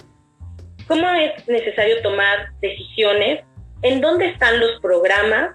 [0.87, 3.45] cómo es necesario tomar decisiones,
[3.83, 5.51] en dónde están los programas,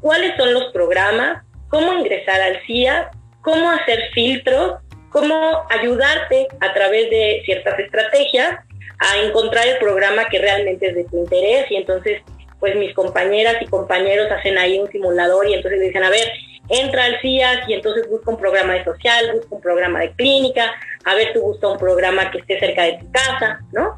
[0.00, 3.10] cuáles son los programas, cómo ingresar al CIA,
[3.42, 4.80] cómo hacer filtros,
[5.10, 8.58] cómo ayudarte a través de ciertas estrategias
[8.98, 12.22] a encontrar el programa que realmente es de tu interés y entonces
[12.64, 16.26] pues mis compañeras y compañeros hacen ahí un simulador y entonces dicen, a ver,
[16.70, 20.72] entra al CIAS y entonces busca un programa de social, busca un programa de clínica,
[21.04, 23.94] a ver, tú busca un programa que esté cerca de tu casa, ¿no?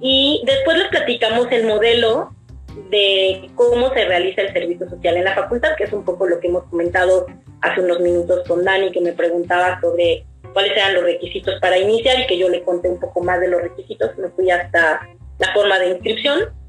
[0.00, 2.30] Y después les platicamos el modelo
[2.88, 6.40] de cómo se realiza el servicio social en la facultad, que es un poco lo
[6.40, 7.26] que hemos comentado
[7.60, 10.24] hace unos minutos con Dani, que me preguntaba sobre
[10.54, 13.48] cuáles eran los requisitos para iniciar y que yo le conté un poco más de
[13.48, 15.06] los requisitos, me fui hasta
[15.38, 16.65] la forma de inscripción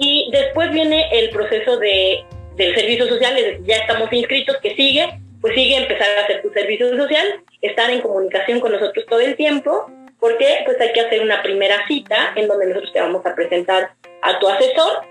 [0.00, 2.24] y después viene el proceso de,
[2.56, 6.40] del servicio social, es decir, ya estamos inscritos, que sigue, pues sigue empezar a hacer
[6.40, 11.02] tu servicio social, estar en comunicación con nosotros todo el tiempo, porque pues hay que
[11.02, 13.90] hacer una primera cita en donde nosotros te vamos a presentar
[14.22, 15.02] a tu asesor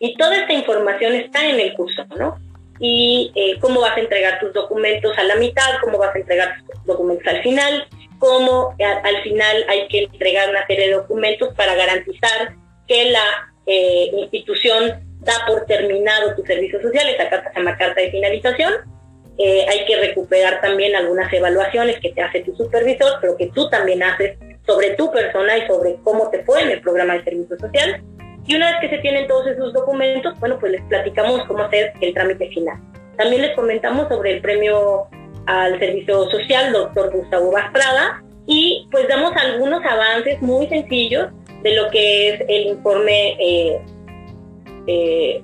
[0.00, 2.36] y toda esta información está en el curso, ¿no?
[2.80, 6.56] Y eh, cómo vas a entregar tus documentos a la mitad, cómo vas a entregar
[6.66, 7.86] tus documentos al final,
[8.18, 12.56] cómo al final hay que entregar una serie de documentos para garantizar
[12.88, 18.00] que la eh, institución da por terminado tu servicio social, esa carta se llama carta
[18.00, 18.72] de finalización.
[19.38, 23.68] Eh, hay que recuperar también algunas evaluaciones que te hace tu supervisor, pero que tú
[23.68, 27.58] también haces sobre tu persona y sobre cómo te fue en el programa de servicio
[27.58, 28.02] social.
[28.46, 31.92] Y una vez que se tienen todos esos documentos, bueno, pues les platicamos cómo hacer
[32.00, 32.78] el trámite final.
[33.16, 35.08] También les comentamos sobre el premio
[35.46, 41.28] al servicio social, doctor Gustavo Bastrada, y pues damos algunos avances muy sencillos
[41.62, 43.80] de lo que es el informe eh,
[44.86, 45.42] eh,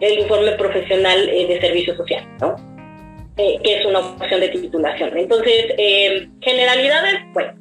[0.00, 2.56] el informe profesional eh, de servicio social, ¿no?
[3.36, 5.16] que es una opción de titulación.
[5.16, 5.66] Entonces,
[6.40, 7.52] generalidades, bueno,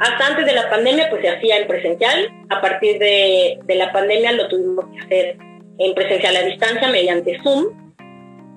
[0.00, 3.92] hasta antes de la pandemia pues se hacía en presencial, a partir de, de la
[3.92, 5.36] pandemia lo tuvimos que hacer
[5.78, 7.88] en presencial a distancia mediante Zoom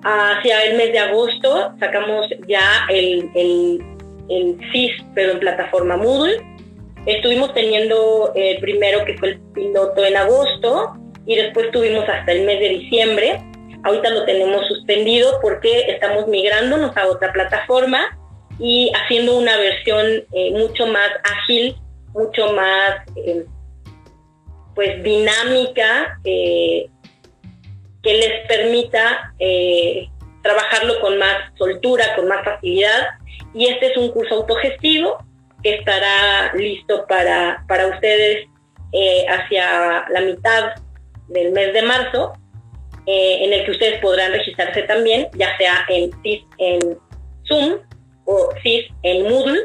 [0.04, 3.80] Hacia el mes de agosto sacamos ya el, el,
[4.28, 6.40] el CIS, pero en plataforma Moodle.
[7.06, 10.94] Estuvimos teniendo el primero que fue el piloto en agosto
[11.26, 13.42] y después tuvimos hasta el mes de diciembre.
[13.84, 18.18] Ahorita lo tenemos suspendido porque estamos migrándonos a otra plataforma
[18.58, 21.74] y haciendo una versión eh, mucho más ágil,
[22.12, 23.44] mucho más eh,
[24.74, 26.86] pues dinámica, eh,
[28.02, 29.34] que les permita
[30.42, 33.08] trabajarlo con más soltura, con más facilidad.
[33.54, 35.18] Y este es un curso autogestivo
[35.62, 38.48] que estará listo para, para ustedes
[39.28, 40.72] hacia la mitad
[41.28, 42.34] del mes de marzo,
[43.06, 46.10] en el que ustedes podrán registrarse también, ya sea en,
[46.58, 46.98] en
[47.46, 47.78] Zoom
[48.24, 49.60] o CIS en Moodle.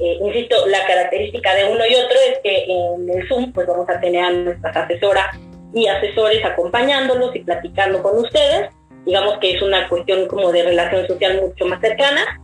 [0.00, 3.88] Eh, insisto, la característica de uno y otro es que en el Zoom pues vamos
[3.88, 5.36] a tener a nuestras asesoras
[5.74, 8.70] y asesores acompañándolos y platicando con ustedes.
[9.04, 12.40] Digamos que es una cuestión como de relación social mucho más cercana.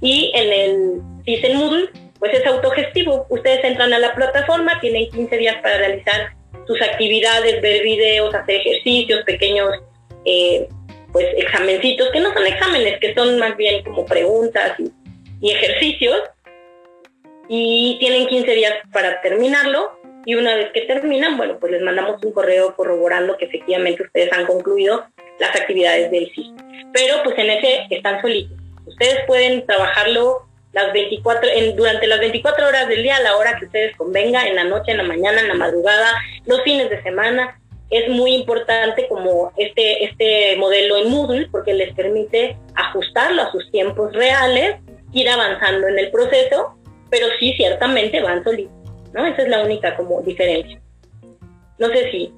[0.00, 3.26] Y en el CIS en Moodle pues es autogestivo.
[3.30, 6.32] Ustedes entran a la plataforma, tienen 15 días para realizar
[6.66, 9.70] sus actividades, ver videos, hacer ejercicios, pequeños
[10.24, 10.68] eh,
[11.12, 14.76] pues examencitos, que no son exámenes, que son más bien como preguntas
[15.40, 16.22] y, ejercicios.
[17.48, 19.98] Y tienen 15 días para terminarlo.
[20.26, 24.30] Y una vez que terminan, bueno, pues les mandamos un correo corroborando que efectivamente ustedes
[24.32, 25.06] han concluido
[25.38, 26.52] las actividades del CIS.
[26.92, 28.57] Pero pues en ese están solitos.
[28.88, 33.58] Ustedes pueden trabajarlo las 24, en, durante las 24 horas del día, a la hora
[33.58, 36.12] que ustedes convenga, en la noche, en la mañana, en la madrugada,
[36.46, 37.58] los fines de semana,
[37.90, 43.70] es muy importante como este, este modelo en Moodle porque les permite ajustarlo a sus
[43.70, 44.76] tiempos reales,
[45.12, 46.76] ir avanzando en el proceso,
[47.10, 48.74] pero sí ciertamente van solitos,
[49.14, 49.26] ¿no?
[49.26, 50.78] Esa es la única como diferencia.
[51.78, 52.32] No sé si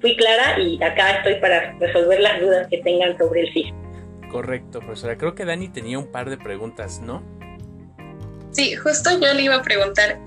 [0.00, 3.72] fui clara y acá estoy para resolver las dudas que tengan sobre el CIS.
[4.32, 5.18] Correcto, profesora.
[5.18, 7.22] Creo que Dani tenía un par de preguntas, ¿no?
[8.50, 10.18] Sí, justo yo le iba a preguntar.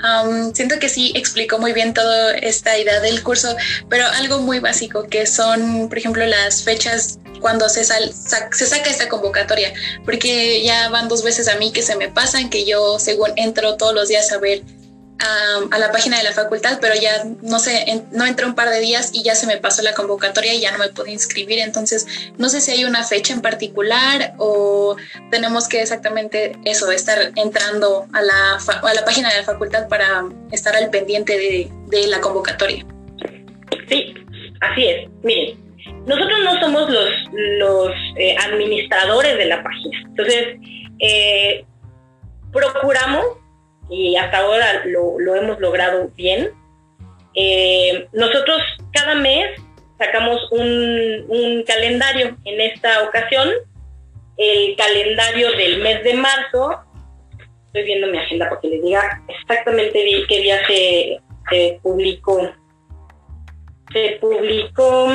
[0.54, 3.56] siento que sí explicó muy bien toda esta idea del curso,
[3.90, 9.10] pero algo muy básico que son, por ejemplo, las fechas cuando se, se saca esta
[9.10, 9.74] convocatoria,
[10.06, 13.78] porque ya van dos veces a mí que se me pasan, que yo según entro
[13.78, 14.64] todos los días a ver
[15.20, 18.80] a, la página de la facultad, pero ya no sé, no entré un par de
[18.80, 21.60] días y ya se me pasó la convocatoria y ya no me pude inscribir.
[21.60, 22.06] Entonces,
[22.38, 24.96] no sé si hay una fecha en particular o
[25.32, 30.26] tenemos que exactamente eso, estar entrando a la, a la página de la facultad para
[30.52, 32.86] estar al pendiente de, de la convocatoria.
[33.88, 34.14] Sí,
[34.62, 35.10] así es.
[35.24, 35.66] Miren,
[36.06, 40.00] nosotros no somos los, los eh, administradores de la página.
[40.08, 40.58] Entonces,
[41.00, 41.66] eh,
[42.52, 43.26] procuramos
[43.90, 46.50] y hasta ahora lo, hemos logrado bien.
[47.34, 49.60] Eh, nosotros cada mes
[49.98, 52.38] sacamos un, calendario.
[52.46, 53.50] En esta ocasión,
[54.38, 56.80] el calendario del mes de marzo,
[57.68, 61.20] estoy viendo mi agenda porque les diga exactamente qué día se,
[61.50, 62.52] se publicó.
[63.94, 65.12] Se publicó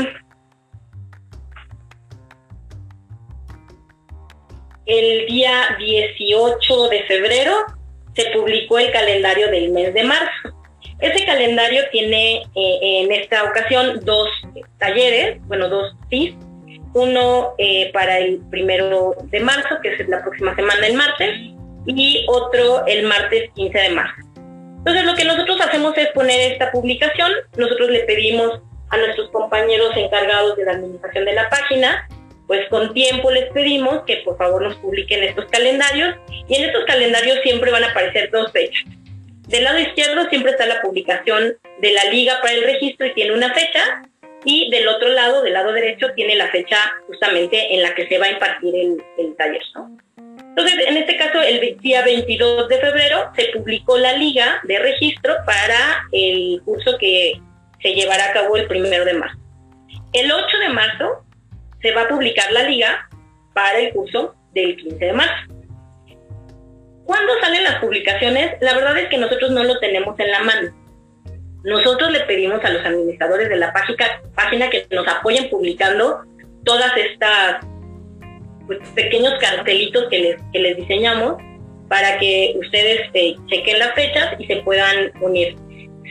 [4.87, 7.79] el día 18 de febrero
[8.20, 10.56] se publicó el calendario del mes de marzo.
[11.00, 14.28] Ese calendario tiene eh, en esta ocasión dos
[14.78, 16.35] talleres, bueno, dos TIS,
[16.92, 21.30] uno eh, para el primero de marzo, que es la próxima semana, el martes,
[21.87, 24.22] y otro el martes 15 de marzo.
[24.78, 29.96] Entonces, lo que nosotros hacemos es poner esta publicación, nosotros le pedimos a nuestros compañeros
[29.96, 32.09] encargados de la administración de la página
[32.50, 36.16] pues con tiempo les pedimos que por favor nos publiquen estos calendarios
[36.48, 38.82] y en estos calendarios siempre van a aparecer dos fechas.
[39.46, 43.34] Del lado izquierdo siempre está la publicación de la liga para el registro y tiene
[43.34, 44.02] una fecha
[44.44, 48.18] y del otro lado, del lado derecho, tiene la fecha justamente en la que se
[48.18, 49.62] va a impartir el, taller.
[50.16, 55.36] Entonces, en este caso, el día 22 de febrero se publicó la liga de registro
[55.46, 57.40] para el curso que
[57.80, 59.38] se llevará a cabo el primero de marzo.
[60.12, 61.24] El 8 de marzo
[61.82, 63.08] se va a publicar la liga
[63.54, 65.54] para el curso del 15 de marzo.
[67.04, 68.56] ¿Cuándo salen las publicaciones?
[68.60, 70.70] La verdad es que nosotros no lo tenemos en la mano.
[71.64, 73.72] Nosotros le pedimos a los administradores de la
[74.34, 76.20] página, que nos apoyen publicando
[76.64, 77.66] todas estas
[78.66, 81.42] pues, pequeños cartelitos que les, que les diseñamos
[81.88, 85.56] para que ustedes eh, chequen las fechas y se puedan unir.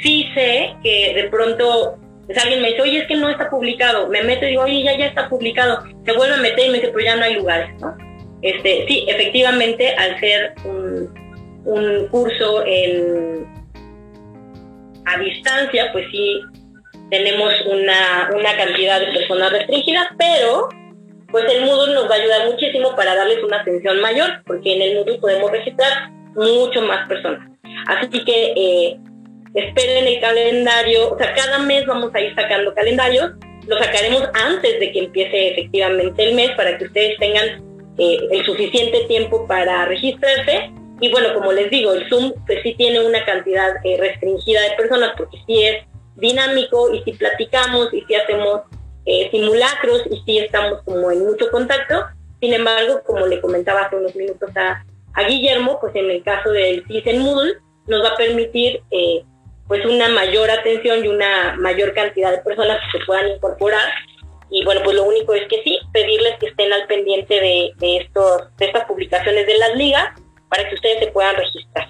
[0.04, 1.98] Sí sé que de pronto
[2.38, 4.08] alguien me dice, oye, es que no está publicado.
[4.08, 5.84] Me meto y digo, oye, ya, ya está publicado.
[6.06, 7.98] Se vuelve a meter y me dice, pero ya no hay lugares, ¿no?
[8.42, 13.46] Este, sí, efectivamente, al ser un, curso en,
[15.06, 16.42] a distancia, pues sí,
[17.10, 20.70] tenemos una, una cantidad de personas restringidas, pero
[21.32, 24.82] pues el Moodle nos va a ayudar muchísimo para darles una atención mayor, porque en
[24.82, 27.50] el Moodle podemos registrar mucho más personas.
[27.88, 29.00] Así que eh,
[29.54, 33.32] esperen el calendario, o sea, cada mes vamos a ir sacando calendarios,
[33.68, 37.64] lo sacaremos antes de que empiece efectivamente el mes para que ustedes tengan
[37.98, 40.72] eh, el suficiente tiempo para registrarse.
[41.02, 44.72] Y bueno, como les digo, el Zoom pues sí tiene una cantidad eh, restringida de
[44.76, 45.86] personas porque sí es
[46.16, 48.62] dinámico y si platicamos y si hacemos
[49.06, 52.06] eh, simulacros y si estamos como en mucho contacto.
[52.42, 54.84] Sin embargo, como le comentaba hace unos minutos a,
[55.14, 57.54] a Guillermo, pues en el caso del CIS en Moodle
[57.88, 59.24] nos va a permitir eh,
[59.70, 63.88] pues una mayor atención y una mayor cantidad de personas que se puedan incorporar.
[64.50, 67.98] Y bueno, pues lo único es que sí, pedirles que estén al pendiente de, de,
[67.98, 70.10] estos, de estas publicaciones de las ligas
[70.50, 71.88] para que ustedes se puedan registrar.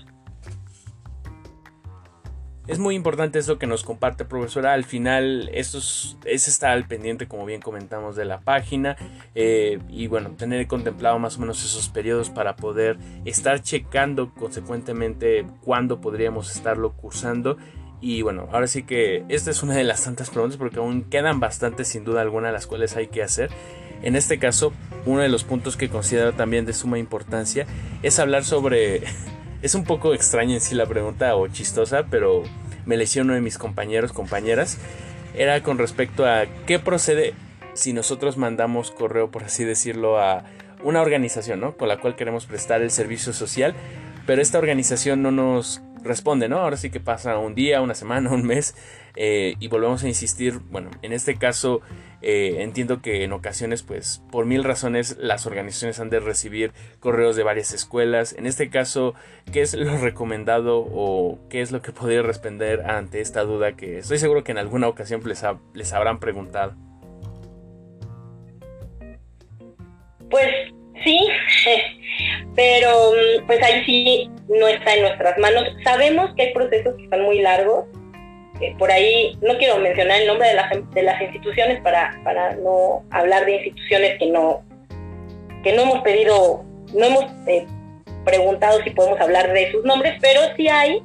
[2.69, 4.73] Es muy importante eso que nos comparte profesora.
[4.73, 8.95] Al final, esto es, estar al pendiente, como bien comentamos, de la página.
[9.33, 15.47] Eh, y bueno, tener contemplado más o menos esos periodos para poder estar checando consecuentemente
[15.63, 17.57] cuándo podríamos estarlo cursando.
[18.01, 21.39] Y bueno, ahora sí que esta es una de las tantas preguntas porque aún quedan
[21.39, 23.49] bastantes sin duda alguna las cuales hay que hacer.
[24.03, 24.73] En este caso,
[25.07, 27.65] uno de los puntos que considero también de suma importancia
[28.03, 29.01] es hablar sobre
[29.61, 32.43] es un poco extraña en sí la pregunta o chistosa, pero
[32.85, 34.77] me le uno de mis compañeros, compañeras.
[35.35, 37.33] Era con respecto a qué procede
[37.73, 40.43] si nosotros mandamos correo, por así decirlo, a
[40.83, 41.75] una organización, ¿no?
[41.77, 43.75] Con la cual queremos prestar el servicio social,
[44.25, 46.59] pero esta organización no nos responde, ¿no?
[46.59, 48.75] Ahora sí que pasa un día, una semana, un mes
[49.15, 51.81] eh, y volvemos a insistir, bueno, en este caso
[52.21, 57.35] eh, entiendo que en ocasiones, pues por mil razones, las organizaciones han de recibir correos
[57.35, 58.33] de varias escuelas.
[58.37, 59.13] En este caso,
[59.51, 63.99] ¿qué es lo recomendado o qué es lo que podría responder ante esta duda que
[63.99, 66.75] estoy seguro que en alguna ocasión les, les habrán preguntado?
[70.29, 70.45] Pues
[71.03, 71.27] sí,
[72.55, 75.65] pero mm, pues ahí sí no está en nuestras manos.
[75.83, 77.85] Sabemos que hay procesos que son muy largos.
[78.77, 83.03] por ahí no quiero mencionar el nombre de las, de las instituciones para, para no
[83.11, 84.63] hablar de instituciones que no,
[85.63, 87.65] que no hemos pedido, no hemos eh,
[88.25, 91.01] preguntado si podemos hablar de sus nombres, pero sí hay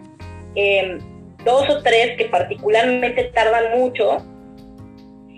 [0.55, 0.99] em,
[1.45, 4.19] dos o tres que particularmente tardan mucho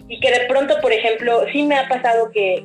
[0.08, 2.64] y que de pronto, por ejemplo, sí me ha pasado que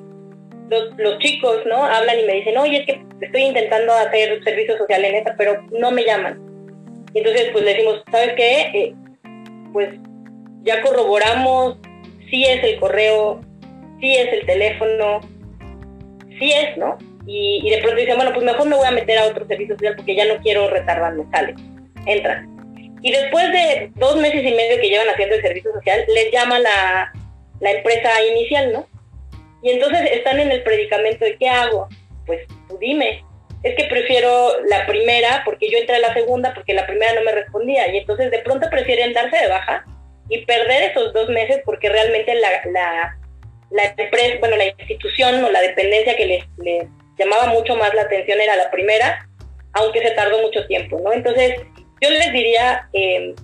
[0.97, 1.83] los, chicos, ¿no?
[1.83, 5.61] Hablan y me dicen, oye, es que estoy intentando hacer servicio social en esta, pero
[5.71, 6.39] no me llaman.
[7.13, 8.61] Y entonces, pues le decimos, ¿sabes qué?
[8.73, 8.95] Eh,
[9.73, 9.89] pues
[10.63, 11.77] ya corroboramos,
[12.29, 13.41] sí es el correo,
[13.99, 15.19] sí es el teléfono,
[16.39, 16.97] sí es, ¿no?
[17.27, 19.95] Y, de pronto dicen, bueno, pues mejor me voy a meter a otro servicio social
[19.95, 21.53] porque ya no quiero retardarme, sale,
[22.05, 22.49] entran.
[23.03, 26.59] Y después de dos meses y medio que llevan haciendo el servicio social, les llama
[26.59, 27.11] la,
[27.59, 28.87] la empresa inicial, ¿no?
[29.61, 31.87] Y entonces están en el predicamento de ¿qué hago?
[32.25, 33.23] Pues tú dime.
[33.63, 37.21] Es que prefiero la primera porque yo entré a la segunda porque la primera no
[37.21, 37.93] me respondía.
[37.93, 39.85] Y entonces de pronto prefieren darse de baja
[40.29, 43.17] y perder esos dos meses porque realmente la, la,
[43.69, 48.03] la empresa, bueno, la institución o la dependencia que les, les llamaba mucho más la
[48.03, 49.27] atención era la primera,
[49.73, 51.13] aunque se tardó mucho tiempo, ¿no?
[51.13, 51.55] Entonces
[52.01, 52.89] yo les diría...
[52.93, 53.35] Eh,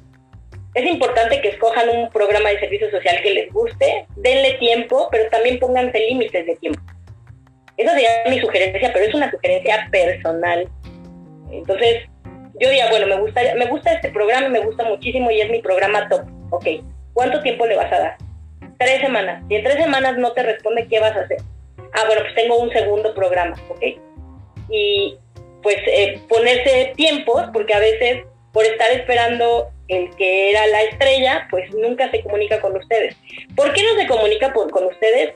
[0.78, 5.28] es importante que escojan un programa de servicio social que les guste, denle tiempo, pero
[5.32, 6.80] también pónganse límites de tiempo.
[7.78, 10.70] Esa sería mi sugerencia, pero es una sugerencia personal.
[11.52, 12.04] Entonces,
[12.60, 15.64] yo diría, bueno, me gusta, me gusta este programa, me gusta muchísimo y es mi
[15.64, 16.22] programa top.
[16.52, 16.68] Ok,
[17.14, 18.18] ¿cuánto tiempo le vas a dar?
[18.78, 19.44] Tres semanas.
[19.48, 21.38] Si en tres semanas no te responde, ¿qué vas a hacer?
[21.94, 23.82] Ah, bueno, pues tengo un segundo programa, ¿ok?
[24.70, 25.18] Y
[25.64, 31.48] pues eh, ponerse tiempos, porque a veces por estar esperando el que era la estrella,
[31.50, 33.16] pues nunca se comunica con ustedes.
[33.56, 35.36] ¿Por qué no se comunica con ustedes?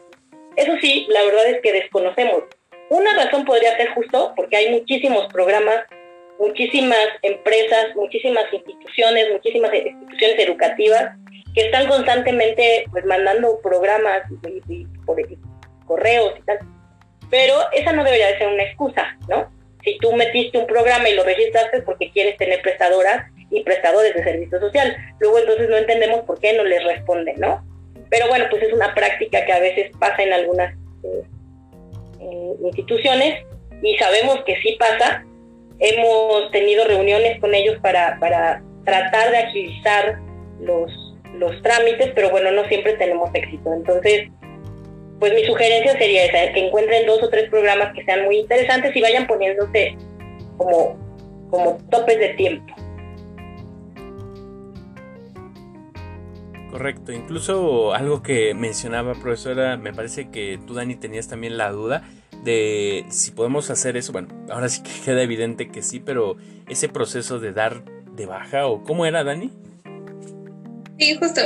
[0.55, 2.43] Eso sí, la verdad es que desconocemos.
[2.89, 5.85] Una razón podría ser justo porque hay muchísimos programas,
[6.39, 11.15] muchísimas empresas, muchísimas instituciones, muchísimas instituciones educativas
[11.55, 14.23] que están constantemente pues mandando programas
[14.67, 15.17] y, por
[15.85, 16.59] correos y tal.
[17.29, 19.49] Pero esa no debería de ser una excusa, ¿no?
[19.83, 24.23] Si tú metiste un programa y lo registraste porque quieres tener prestadoras y prestadores de
[24.23, 24.95] servicio social.
[25.19, 27.63] Luego entonces no entendemos por qué no les responden, ¿no?
[28.09, 30.73] Pero bueno, pues es una práctica que a veces pasa en algunas
[31.03, 33.45] eh, instituciones
[33.81, 35.25] y sabemos que sí pasa.
[35.79, 40.19] Hemos tenido reuniones con ellos para, para tratar de agilizar
[40.59, 40.91] los,
[41.35, 43.73] los trámites, pero bueno, no siempre tenemos éxito.
[43.73, 44.29] Entonces,
[45.19, 48.95] pues mi sugerencia sería esa, que encuentren dos o tres programas que sean muy interesantes
[48.95, 49.95] y vayan poniéndose
[50.57, 50.97] como,
[51.49, 52.73] como topes de tiempo.
[56.71, 62.03] Correcto, incluso algo que mencionaba profesora, me parece que tú Dani tenías también la duda
[62.45, 66.37] de si podemos hacer eso, bueno, ahora sí que queda evidente que sí, pero
[66.69, 67.83] ese proceso de dar
[68.15, 69.51] de baja o cómo era Dani?
[70.97, 71.41] Sí, justo.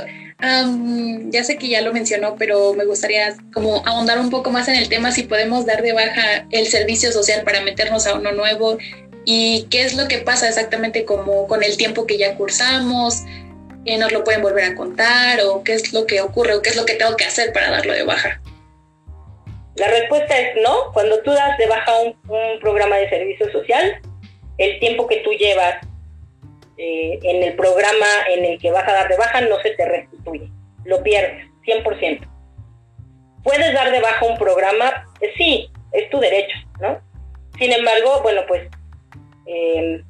[1.29, 4.75] ya sé que ya lo mencionó, pero me gustaría como ahondar un poco más en
[4.75, 8.77] el tema si podemos dar de baja el servicio social para meternos a uno nuevo
[9.25, 13.23] y qué es lo que pasa exactamente como con el tiempo que ya cursamos,
[13.85, 16.69] que nos lo pueden volver a contar o qué es lo que ocurre o qué
[16.69, 18.41] es lo que tengo que hacer para darlo de baja.
[19.75, 20.91] La respuesta es no.
[20.93, 22.15] Cuando tú das de baja un,
[22.59, 24.01] programa de servicio social,
[24.57, 25.75] el tiempo que tú llevas
[26.77, 29.85] eh, en el programa en el que vas a dar de baja no se te
[29.85, 30.49] restituye,
[30.85, 32.27] lo pierdes, 100%.
[33.43, 35.05] ¿Puedes dar de baja un programa?
[35.21, 36.99] Eh, sí, es tu derecho, ¿no?
[37.59, 38.63] Sin embargo, bueno, pues
[39.45, 40.03] em,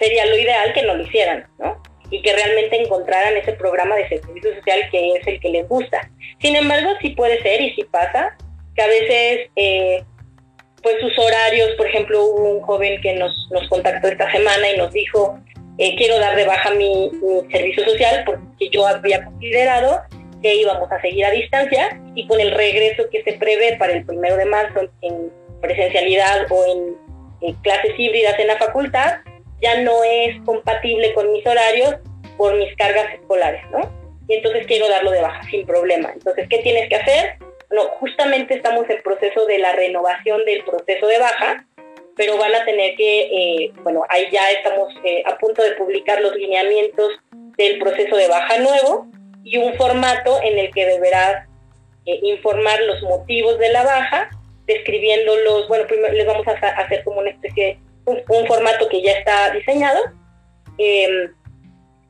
[0.00, 1.80] sería lo ideal que no lo hicieran, ¿no?
[2.10, 6.10] Y que realmente encontraran ese programa de servicio social que es el que les gusta.
[6.40, 8.36] Sin embargo, sí puede ser y sí pasa
[8.74, 10.02] que a veces eh,
[10.82, 14.76] pues sus horarios, por ejemplo, hubo un joven que nos, nos contactó esta semana y
[14.76, 15.38] nos dijo,
[15.78, 17.10] eh, quiero dar de baja mi,
[17.50, 20.00] servicio social porque yo había considerado
[20.42, 24.04] que íbamos a seguir a distancia y con el regreso que se prevé para el
[24.04, 25.32] primero de marzo en
[25.62, 29.20] presencialidad o en, clases híbridas en la facultad,
[29.62, 31.96] ya no es compatible con mis horarios
[32.36, 33.80] por mis cargas escolares, ¿no?
[34.28, 36.10] Y entonces quiero darlo de baja sin problema.
[36.12, 37.38] Entonces, ¿qué tienes que hacer?
[37.70, 41.64] no, justamente estamos en proceso de la renovación del proceso de baja,
[42.16, 46.20] pero van a tener que, eh, bueno, ahí ya estamos eh, a punto de publicar
[46.20, 47.12] los lineamientos
[47.56, 49.06] del proceso de baja nuevo
[49.44, 51.46] y un formato en el que deberás
[52.06, 54.30] eh, informar los motivos de la baja,
[54.66, 57.78] describiéndolos, bueno, primero les vamos a hacer como una especie,
[58.10, 59.98] un, formato que ya está diseñado,
[60.78, 61.30] em,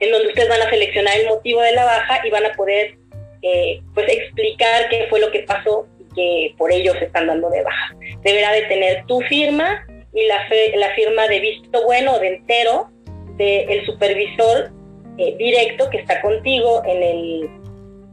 [0.00, 2.96] en donde ustedes van a seleccionar el motivo de la baja y van a poder
[3.42, 7.50] eh, pues explicar qué fue lo que pasó y que por ello se están dando
[7.50, 7.94] de baja.
[8.22, 10.46] Deberá de tener tu firma y la,
[10.76, 12.90] la firma de visto bueno o de entero
[13.36, 14.70] del supervisor
[15.16, 17.50] eh, directo que está contigo en el,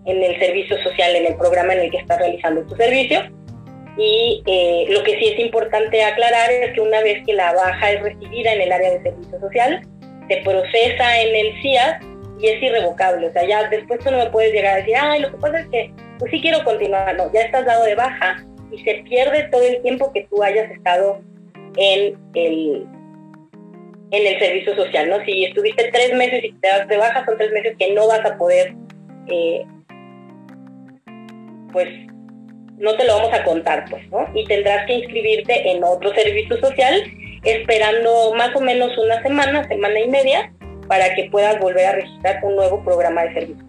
[0.06, 3.22] en el servicio social, en el programa en el que estás realizando tu servicio.
[3.98, 7.92] Y eh, lo que sí es importante aclarar es que una vez que la baja
[7.92, 9.82] es recibida en el área de servicio social,
[10.30, 12.06] se procesa en el CIAS
[12.40, 13.28] y es irrevocable.
[13.28, 15.60] O sea, ya después tú no me puedes llegar a decir, ay, lo que pasa
[15.60, 17.16] es que pues sí quiero continuar.
[17.16, 20.70] No, ya estás dado de baja y se pierde todo el tiempo que tú hayas
[20.72, 21.22] estado
[21.78, 22.88] en el,
[24.12, 25.24] en el servicio social, ¿no?
[25.26, 28.26] Si estuviste tres meses y te das de baja, son tres meses que no vas
[28.26, 28.74] a poder,
[29.28, 29.66] eh,
[31.72, 31.88] pues,
[32.78, 34.28] no te lo vamos a contar, pues, ¿no?
[34.34, 37.04] Y tendrás que inscribirte en otro servicio social
[37.44, 40.52] esperando más o menos una semana, semana y media,
[40.88, 43.67] para que puedas volver a registrar un nuevo programa de servicio.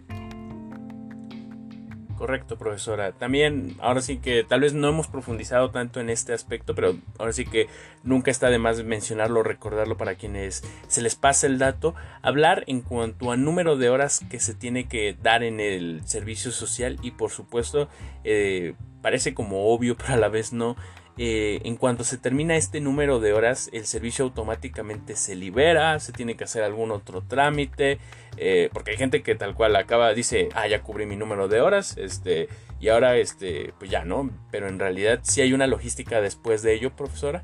[2.18, 3.12] Correcto, profesora.
[3.12, 7.32] También, ahora sí que tal vez no hemos profundizado tanto en este aspecto, pero ahora
[7.32, 7.68] sí que
[8.02, 11.94] nunca está de más mencionarlo, recordarlo para quienes se les pasa el dato.
[12.20, 16.50] Hablar en cuanto a número de horas que se tiene que dar en el servicio
[16.50, 17.88] social y por supuesto,
[18.24, 20.74] eh, parece como obvio, pero a la vez no,
[21.20, 26.12] eh, en cuanto se termina este número de horas, el servicio automáticamente se libera, se
[26.12, 27.98] tiene que hacer algún otro trámite,
[28.36, 31.60] eh, porque hay gente que tal cual acaba, dice, ah, ya cubrí mi número de
[31.60, 32.48] horas, este,
[32.78, 34.30] y ahora, este, pues ya, ¿no?
[34.52, 37.42] Pero en realidad sí hay una logística después de ello, profesora.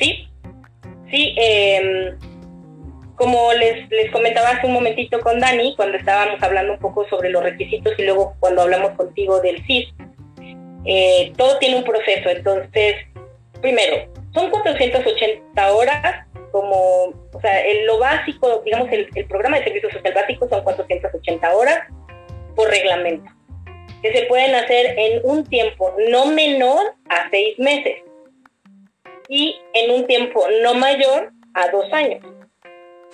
[0.00, 0.28] Sí,
[1.12, 2.18] sí, em,
[3.14, 7.30] como les, les comentaba hace un momentito con Dani, cuando estábamos hablando un poco sobre
[7.30, 9.94] los requisitos y luego cuando hablamos contigo del CIS,
[10.84, 12.28] eh, todo tiene un proceso.
[12.28, 12.96] Entonces,
[13.60, 20.14] primero, son 480 horas, como, o sea, lo básico, digamos, el, programa de servicio social
[20.14, 21.80] básico son 480 horas
[22.54, 23.30] por reglamento,
[24.02, 27.98] que se pueden hacer en un tiempo no menor a seis meses
[29.28, 32.24] y en un tiempo no mayor a dos años.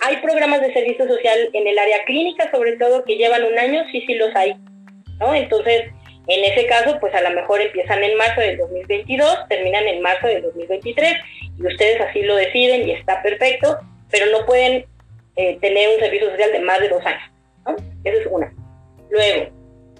[0.01, 3.83] Hay programas de servicio social en el área clínica, sobre todo, que llevan un año,
[3.91, 4.55] sí, sí los hay.
[5.19, 5.33] ¿no?
[5.33, 5.91] Entonces,
[6.27, 10.27] en ese caso, pues a lo mejor empiezan en marzo del 2022, terminan en marzo
[10.27, 11.13] del 2023
[11.59, 13.77] y ustedes así lo deciden y está perfecto,
[14.09, 14.85] pero no pueden
[15.35, 17.31] eh, tener un servicio social de más de dos años.
[17.65, 17.75] ¿no?
[18.03, 18.51] Esa es una.
[19.09, 19.51] Luego,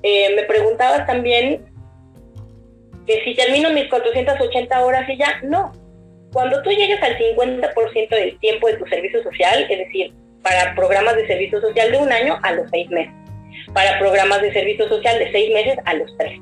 [0.01, 1.63] eh, me preguntabas también
[3.05, 5.73] que si termino mis 480 horas y ya, no.
[6.33, 10.11] Cuando tú llegues al 50% del tiempo de tu servicio social, es decir,
[10.41, 13.24] para programas de servicio social de un año a los seis meses
[13.75, 16.39] para programas de servicio social de seis meses a los tres.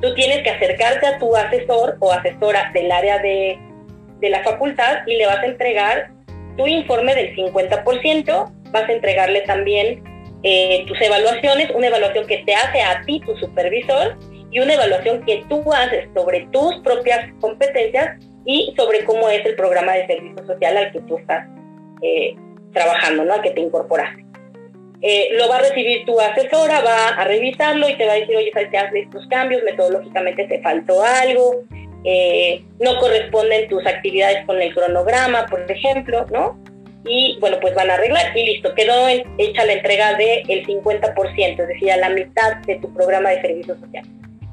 [0.00, 3.56] Tú tienes que acercarte a tu asesor o asesora del área de,
[4.20, 6.10] la facultad y le vas a entregar
[6.56, 10.02] tu informe del 50%, vas a entregarle también
[10.42, 14.18] eh, tus evaluaciones, una evaluación que te hace a ti tu supervisor
[14.50, 19.54] y una evaluación que tú haces sobre tus propias competencias y sobre cómo es el
[19.54, 21.46] programa de servicio social al que tú estás
[22.02, 22.34] eh,
[22.72, 23.40] trabajando, ¿no?
[23.40, 24.21] Que te incorporaste.
[25.04, 28.36] Eh, lo va a recibir tu asesora, va a revisarlo y te va a decir,
[28.36, 29.62] oye, ¿sabes qué haces estos cambios?
[29.64, 31.64] Metodológicamente te faltó algo,
[32.04, 36.56] eh, no corresponden tus actividades con el cronograma, por ejemplo, ¿no?
[37.04, 41.68] Y bueno, pues van a arreglar y listo, quedó hecha la entrega del 50%, es
[41.68, 44.04] decir, a la mitad de tu programa de servicio social.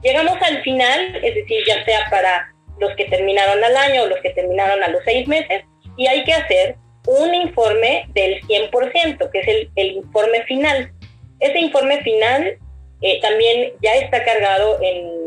[0.01, 4.19] Llegamos al final, es decir, ya sea para los que terminaron al año o los
[4.21, 5.63] que terminaron a los seis meses,
[5.95, 6.75] y hay que hacer
[7.07, 10.91] un informe del 100%, que es el, informe final.
[11.39, 12.57] Ese informe final
[13.01, 15.17] eh, también ya está cargado en,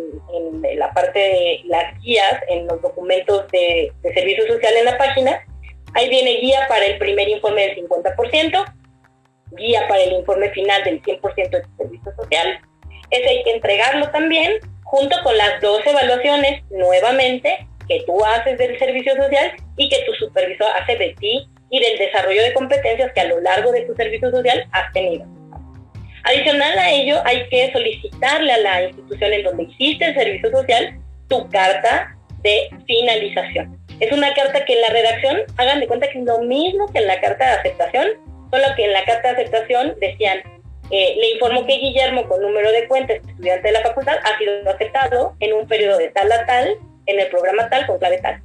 [0.78, 5.44] la parte de las guías, en los documentos de, de, servicio social en la página.
[5.94, 8.74] Ahí viene guía para el primer informe del 50%,
[9.52, 12.60] guía para el informe final del 100% de servicio social.
[13.10, 14.54] Ese hay que entregarlo también
[14.84, 20.14] junto con las dos evaluaciones nuevamente que tú haces del servicio social y que tu
[20.14, 23.94] supervisor hace de ti y del desarrollo de competencias que a lo largo de tu
[23.94, 25.24] servicio social has tenido.
[26.24, 31.00] Adicional a ello, hay que solicitarle a la institución en donde existe el servicio social
[31.28, 33.78] tu carta de finalización.
[33.98, 36.98] Es una carta que en la redacción, hagan de cuenta que es lo mismo que
[36.98, 38.08] en la carta de aceptación,
[38.50, 40.42] solo que en la carta de aceptación decían,
[40.90, 44.68] eh, le informo que Guillermo, con número de cuenta, estudiante de la facultad, ha sido
[44.68, 48.42] aceptado en un periodo de tal a tal, en el programa tal, con clave tal.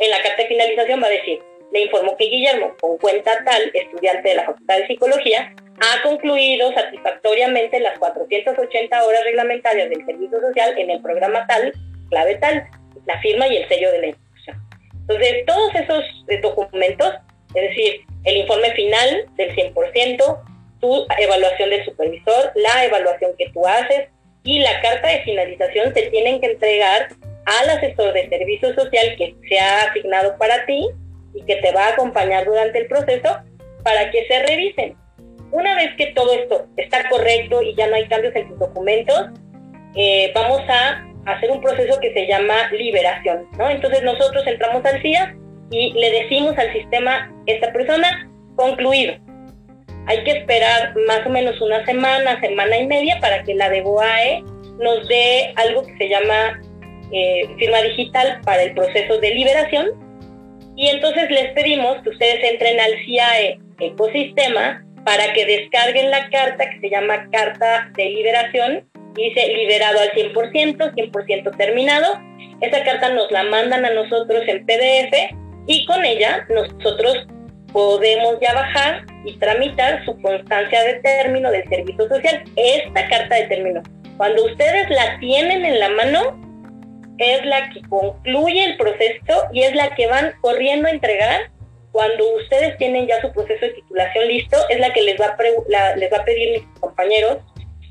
[0.00, 1.40] En la carta de finalización va a decir,
[1.74, 6.72] le informó que Guillermo, con cuenta tal, estudiante de la Facultad de Psicología, ha concluido
[6.72, 11.72] satisfactoriamente las 480 horas reglamentarias del servicio social en el programa tal,
[12.10, 12.64] clave tal,
[13.06, 14.56] la firma y el sello de la institución.
[15.00, 17.12] Entonces, todos esos eh, documentos,
[17.56, 20.42] es decir, el informe final del 100%,
[20.80, 24.10] tu evaluación del supervisor, la evaluación que tú haces
[24.44, 27.08] y la carta de finalización se tienen que entregar
[27.46, 30.88] al asesor de servicio social que se ha asignado para ti
[31.34, 33.38] y que te va a acompañar durante el proceso
[33.82, 34.96] para que se revisen.
[35.50, 39.30] Una vez que todo esto está correcto y ya no hay cambios en tus documentos,
[39.94, 43.70] eh, vamos a hacer un proceso que se llama liberación, ¿no?
[43.70, 45.36] Entonces nosotros entramos al CIA
[45.70, 49.14] y le decimos al sistema, esta persona, concluido.
[50.06, 54.42] Hay que esperar más o menos una semana, semana y media para que la DEBOAE
[54.78, 56.60] nos dé algo que se llama
[57.10, 60.03] eh, firma digital para el proceso de liberación
[60.76, 66.70] y entonces les pedimos que ustedes entren al CIAE ecosistema para que descarguen la carta
[66.70, 72.20] que se llama carta de liberación dice liberado al 100%, 100% terminado.
[72.60, 75.34] Esa carta nos la mandan a nosotros en PDF
[75.66, 77.26] y con ella nosotros
[77.72, 82.44] podemos ya bajar y tramitar su constancia de término del servicio social.
[82.56, 83.82] Esta carta de término,
[84.16, 86.43] cuando ustedes la tienen en la mano,
[87.18, 91.50] es la que concluye el proceso y es la que van corriendo a entregar
[91.92, 95.96] cuando ustedes tienen ya su proceso de titulación listo, es la que les va a,
[95.96, 97.38] les va a pedir mis compañeros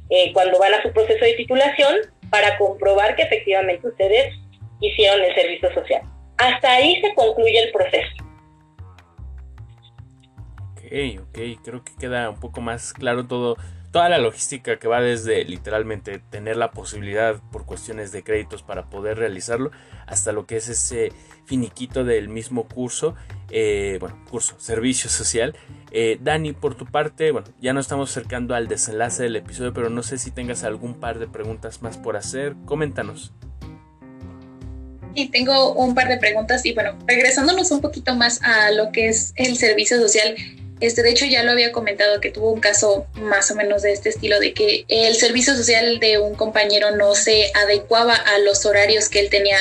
[0.10, 1.96] eh, cuando van a su proceso de titulación
[2.30, 4.34] para comprobar que efectivamente ustedes
[4.82, 6.02] hicieron el servicio social.
[6.38, 8.12] Hasta ahí se concluye el proceso.
[10.74, 13.56] Ok, ok, creo que queda un poco más claro todo
[13.94, 18.90] toda la logística que va desde literalmente tener la posibilidad por cuestiones de créditos para
[18.90, 19.70] poder realizarlo
[20.08, 21.12] hasta lo que es ese
[21.46, 23.14] finiquito del mismo curso,
[23.52, 25.56] eh, bueno, curso, servicio social.
[25.92, 29.92] Eh, Dani, por tu parte, bueno, ya nos estamos acercando al desenlace del episodio, pero
[29.92, 33.32] no sé si tengas algún par de preguntas más por hacer, coméntanos.
[35.16, 39.10] Sí, tengo un par de preguntas y bueno, regresándonos un poquito más a lo que
[39.10, 40.36] es el servicio social,
[40.86, 43.94] este, de hecho, ya lo había comentado que tuvo un caso más o menos de
[43.94, 48.66] este estilo, de que el servicio social de un compañero no se adecuaba a los
[48.66, 49.58] horarios que él tenía,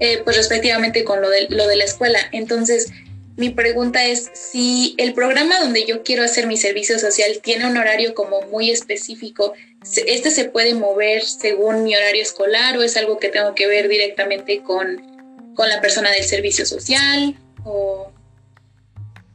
[0.00, 2.18] eh, pues respectivamente con lo de, lo de la escuela.
[2.32, 2.92] Entonces,
[3.38, 7.78] mi pregunta es si el programa donde yo quiero hacer mi servicio social tiene un
[7.78, 13.18] horario como muy específico, ¿este se puede mover según mi horario escolar o es algo
[13.18, 17.34] que tengo que ver directamente con, con la persona del servicio social
[17.64, 18.12] o,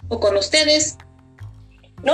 [0.08, 0.98] o con ustedes?
[2.06, 2.14] ¿No?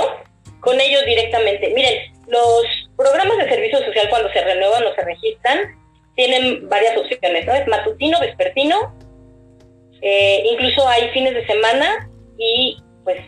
[0.60, 1.70] Con ellos directamente.
[1.70, 2.64] Miren, los
[2.96, 5.60] programas de servicio social cuando se renuevan o se registran
[6.16, 7.54] tienen varias opciones, ¿no?
[7.54, 8.94] Es matutino, vespertino,
[10.02, 13.20] eh, incluso hay fines de semana y pues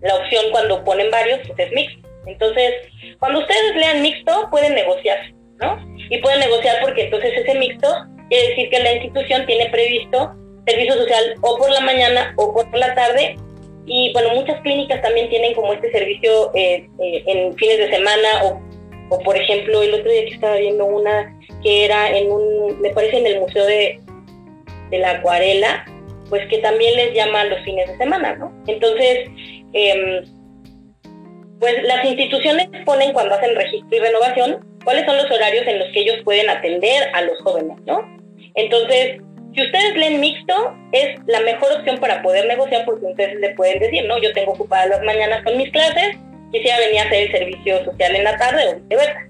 [0.00, 2.08] la opción cuando ponen varios pues, es mixto.
[2.26, 2.74] Entonces,
[3.18, 5.18] cuando ustedes lean mixto, pueden negociar,
[5.60, 5.78] ¿no?
[6.08, 7.88] Y pueden negociar porque entonces ese mixto
[8.28, 10.36] quiere decir que la institución tiene previsto
[10.66, 13.36] servicio social o por la mañana o por la tarde.
[13.86, 18.28] Y bueno, muchas clínicas también tienen como este servicio eh, eh, en fines de semana
[18.44, 18.60] o,
[19.08, 22.90] o, por ejemplo, el otro día que estaba viendo una que era en un, me
[22.90, 24.00] parece en el Museo de,
[24.90, 25.84] de la Acuarela,
[26.28, 28.52] pues que también les llama los fines de semana, ¿no?
[28.66, 29.28] Entonces,
[29.72, 30.22] eh,
[31.58, 35.88] pues las instituciones ponen cuando hacen registro y renovación cuáles son los horarios en los
[35.92, 38.00] que ellos pueden atender a los jóvenes, ¿no?
[38.54, 39.20] Entonces,
[39.54, 40.54] si ustedes leen mixto,
[40.92, 44.18] es la mejor opción para poder negociar porque ustedes le pueden decir, ¿no?
[44.18, 46.16] Yo tengo ocupadas las mañanas con mis clases,
[46.52, 49.26] quisiera venir a hacer el servicio social en la tarde o viceversa.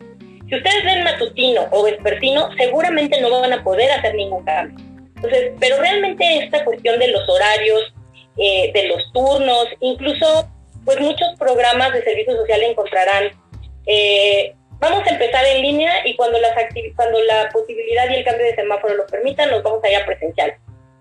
[0.48, 4.84] Si ustedes leen matutino o vespertino, seguramente no van a poder hacer ningún cambio.
[5.16, 7.94] Entonces, pero realmente esta cuestión de los horarios,
[8.36, 10.50] eh, de los turnos, incluso
[10.84, 13.30] pues muchos programas de servicio social encontrarán,
[13.86, 16.52] eh, vamos a empezar en línea y cuando, las
[16.96, 20.06] cuando la posibilidad y el cambio de semáforo lo permitan, nos vamos a ir a
[20.06, 20.54] presencial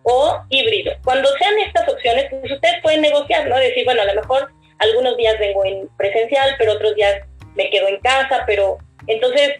[0.04, 0.94] o híbrido.
[1.04, 3.58] Cuando sean estas opciones, pues ustedes pueden negociar, ¿no?
[3.58, 7.22] Decir, bueno, a lo mejor algunos días vengo en presencial, pero otros días
[7.56, 8.78] me quedo en casa, pero
[9.08, 9.56] entonces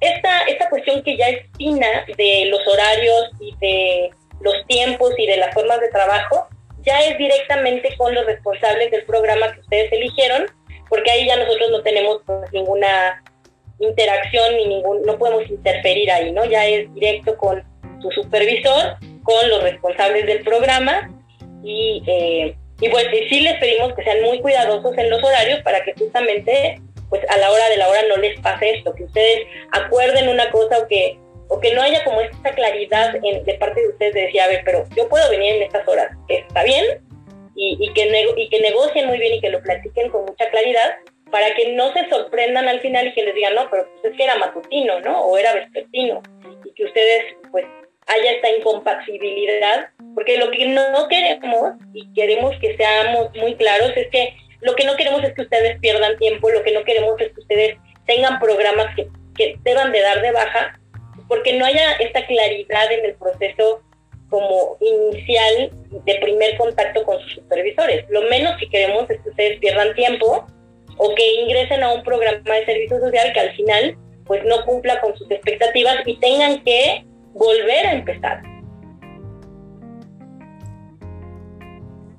[0.00, 4.10] esta, esta cuestión que ya es fina de los horarios y de
[4.40, 6.48] los tiempos y de las formas de trabajo,
[6.82, 10.46] ya es directamente con los responsables del programa que ustedes eligieron,
[10.88, 13.22] porque ahí ya nosotros no tenemos pues, ninguna
[13.84, 16.44] interacción ni ningún, no podemos interferir ahí, ¿no?
[16.44, 17.62] Ya es directo con
[18.00, 21.10] su supervisor, con los responsables del programa
[21.62, 25.82] y, eh, y pues sí les pedimos que sean muy cuidadosos en los horarios para
[25.84, 29.46] que justamente pues a la hora de la hora no les pase esto, que ustedes
[29.72, 31.18] acuerden una cosa o que
[31.48, 34.62] o que no haya como esta claridad de parte de ustedes de decir, a ver,
[34.64, 36.84] pero yo puedo venir en estas horas, está bien,
[37.54, 40.96] y, que y que negocien muy bien y que lo platiquen con mucha claridad,
[41.30, 44.16] para que no se sorprendan al final y que les digan, no, pero pues es
[44.16, 45.20] que era matutino, ¿no?
[45.22, 46.22] O era vespertino,
[46.64, 47.64] y que ustedes, pues,
[48.06, 54.08] haya esta incompatibilidad, porque lo que no queremos, y queremos que seamos muy claros, es
[54.08, 57.32] que lo que no queremos es que ustedes pierdan tiempo, lo que no queremos es
[57.32, 60.78] que ustedes tengan programas que, que deban de dar de baja
[61.28, 63.82] porque no haya esta claridad en el proceso
[64.30, 65.70] como inicial
[66.04, 68.04] de primer contacto con sus supervisores.
[68.08, 70.46] Lo menos que queremos es que ustedes pierdan tiempo
[70.96, 75.00] o que ingresen a un programa de servicio social que al final pues no cumpla
[75.00, 78.54] con sus expectativas y tengan que volver a empezar.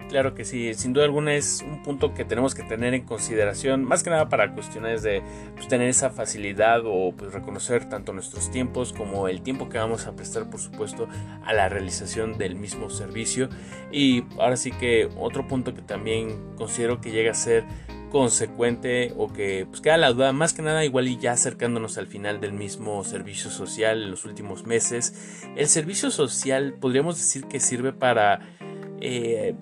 [0.09, 3.83] Claro que sí, sin duda alguna es un punto que tenemos que tener en consideración,
[3.83, 5.23] más que nada para cuestiones de
[5.55, 10.05] pues, tener esa facilidad o pues, reconocer tanto nuestros tiempos como el tiempo que vamos
[10.05, 11.07] a prestar, por supuesto,
[11.43, 13.49] a la realización del mismo servicio.
[13.91, 17.63] Y ahora sí que otro punto que también considero que llega a ser
[18.15, 22.07] consecuente o que pues queda la duda más que nada igual y ya acercándonos al
[22.07, 27.59] final del mismo servicio social en los últimos meses el servicio social podríamos decir que
[27.59, 28.39] sirve para
[29.01, 29.53] eh,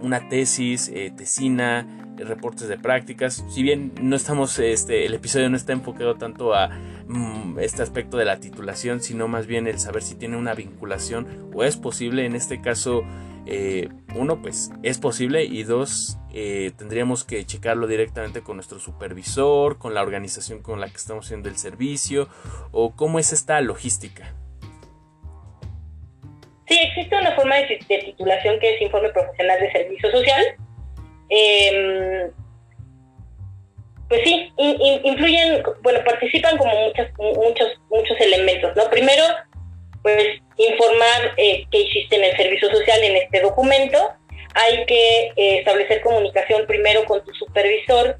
[0.00, 3.44] una tesis, eh, tesina, reportes de prácticas.
[3.50, 6.68] Si bien no estamos, este, el episodio no está enfocado tanto a
[7.08, 11.50] mm, este aspecto de la titulación, sino más bien el saber si tiene una vinculación
[11.52, 12.24] o es posible.
[12.24, 13.02] En este caso,
[13.46, 16.18] eh, uno, pues es posible y dos,
[16.76, 21.48] tendríamos que checarlo directamente con nuestro supervisor, con la organización con la que estamos haciendo
[21.48, 22.28] el servicio
[22.72, 24.34] o cómo es esta logística.
[26.66, 30.44] Sí, existe una forma de, titulación que es informe profesional de servicio social.
[31.28, 32.30] Em,
[34.08, 38.88] pues sí, influyen, bueno, participan como muchos, muchos, muchos elementos, ¿no?
[38.90, 39.24] Primero,
[40.04, 43.98] pues informar eh, que hiciste en el servicio social en este documento.
[44.54, 48.18] Hay que eh, establecer comunicación primero con tu supervisor,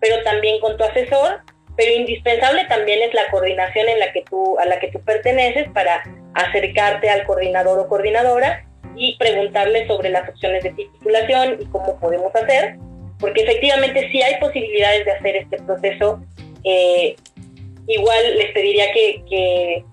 [0.00, 1.42] pero también con tu asesor.
[1.76, 5.68] Pero indispensable también es la coordinación en la que tú, a la que tú perteneces
[5.72, 6.02] para
[6.34, 12.34] acercarte al coordinador o coordinadora y preguntarle sobre las opciones de titulación y cómo podemos
[12.34, 12.76] hacer,
[13.20, 16.20] porque efectivamente sí hay posibilidades de hacer este proceso.
[16.64, 17.14] Eh,
[17.86, 19.84] igual les pediría que,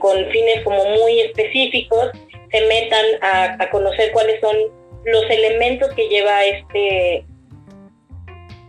[0.00, 2.10] con, fines como muy específicos
[2.50, 4.56] se metan a, conocer cuáles son
[5.04, 7.24] los elementos que lleva este,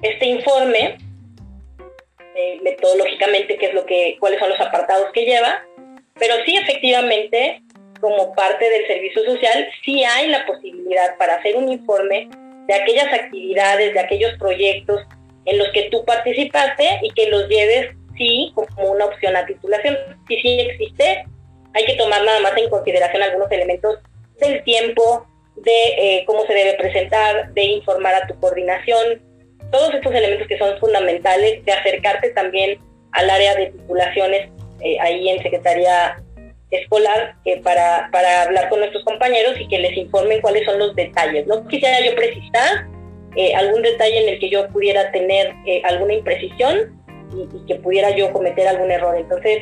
[0.02, 0.98] este informe,
[2.36, 5.64] eh, metodológicamente qué es lo que, cuáles son los apartados que lleva,
[6.20, 7.62] pero sí, efectivamente,
[8.00, 12.30] como parte del servicio social, sí hay la posibilidad para hacer un informe
[12.68, 15.02] de aquellas actividades, de aquellos proyectos
[15.46, 19.98] en los que tú participaste y que los lleves, sí, como una opción a titulación.
[20.28, 21.26] Sí, sí existe.
[21.74, 24.00] Hay que tomar nada más en consideración algunos elementos
[24.40, 29.22] del tiempo, de eh, cómo se debe presentar, de informar a tu coordinación,
[29.72, 32.80] todos estos elementos que son fundamentales, de acercarte también
[33.12, 34.50] al área de titulaciones
[34.82, 36.22] eh, ahí en Secretaría
[36.70, 41.48] escolar para, para hablar con nuestros compañeros y que les informen cuáles son los detalles.
[41.48, 42.88] No quisiera yo precisar
[43.36, 47.00] eh, algún detalle en el que yo pudiera tener eh, alguna imprecisión
[47.34, 49.16] y, que pudiera yo cometer algún error.
[49.18, 49.60] Entonces,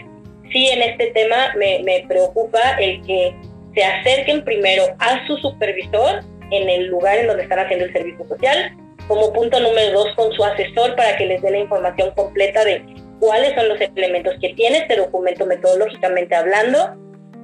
[0.52, 3.36] sí, en este tema me, me preocupa el que
[3.74, 8.28] se acerquen primero a su supervisor en el lugar en donde están haciendo el servicio
[8.28, 8.76] social,
[9.08, 12.84] como punto número dos con su asesor para que les dé la información completa de
[13.20, 16.96] cuáles son los elementos que tiene este documento metodológicamente hablando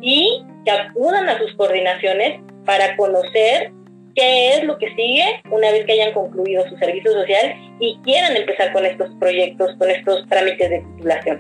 [0.02, 3.72] y que acudan a sus coordinaciones para conocer
[4.16, 8.36] qué es lo que sigue una vez que hayan concluido su servicio social y quieran
[8.36, 11.40] empezar con estos proyectos, con estos trámites de titulación.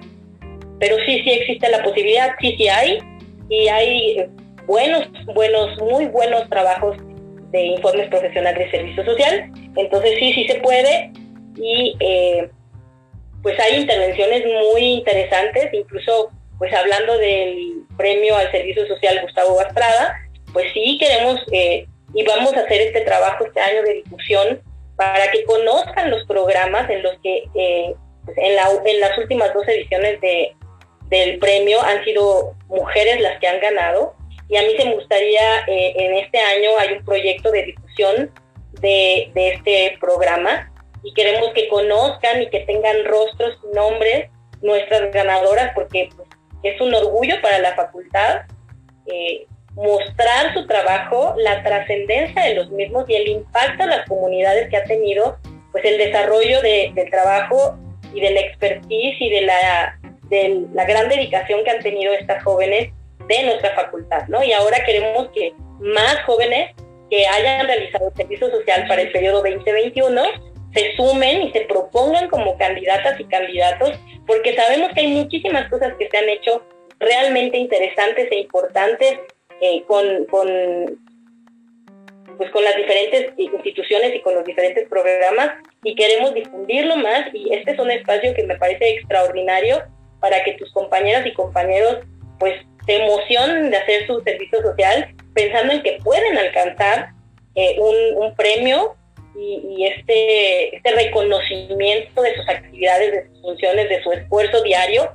[0.79, 2.99] Pero sí, sí existe la posibilidad, sí, sí hay,
[3.49, 4.25] y hay
[4.65, 6.97] buenos, buenos, muy buenos trabajos
[7.51, 9.51] de informes profesionales de servicio social.
[9.75, 11.11] Entonces sí, sí se puede
[11.55, 12.49] y eh,
[13.43, 20.15] pues hay intervenciones muy interesantes, incluso pues hablando del premio al servicio social Gustavo Bastrada,
[20.53, 24.61] pues sí queremos eh, y vamos a hacer este trabajo este año de difusión
[24.95, 27.95] para que conozcan los programas en los que eh,
[28.25, 30.55] pues, en, la, en las últimas dos ediciones de,
[31.09, 34.15] del premio han sido mujeres las que han ganado.
[34.47, 38.31] Y a mí me gustaría, eh, en este año hay un proyecto de difusión
[38.81, 40.71] de, de, este programa
[41.03, 44.29] y queremos que conozcan y que tengan rostros y nombres
[44.61, 46.27] nuestras ganadoras porque pues,
[46.63, 48.41] es un orgullo para la facultad
[49.07, 54.69] eh, mostrar su trabajo, la trascendencia de los mismos y el impacto a las comunidades
[54.69, 55.37] que ha tenido
[55.71, 57.77] pues el desarrollo de, del trabajo
[58.13, 59.99] y de la expertise y de la,
[60.29, 62.91] de la gran dedicación que han tenido estas jóvenes
[63.27, 64.43] de nuestra facultad, ¿no?
[64.43, 66.75] Y ahora queremos que más jóvenes
[67.09, 70.21] que hayan realizado servicio social para el periodo 2021
[70.73, 75.93] se sumen y se propongan como candidatas y candidatos, porque sabemos que hay muchísimas cosas
[75.99, 76.63] que se han hecho
[76.99, 79.19] realmente interesantes e importantes
[79.61, 80.47] eh, con, con,
[82.37, 85.51] pues con las diferentes instituciones y con los diferentes programas
[85.83, 89.83] y queremos difundirlo más y este es un espacio que me parece extraordinario
[90.19, 91.99] para que tus compañeras y compañeros
[92.39, 92.55] pues
[92.85, 97.09] se emocionen de hacer su servicio social pensando en que pueden alcanzar
[97.55, 98.95] eh, un, premio
[99.37, 105.11] y, este, este reconocimiento de sus actividades, de sus funciones, de su esfuerzo diario.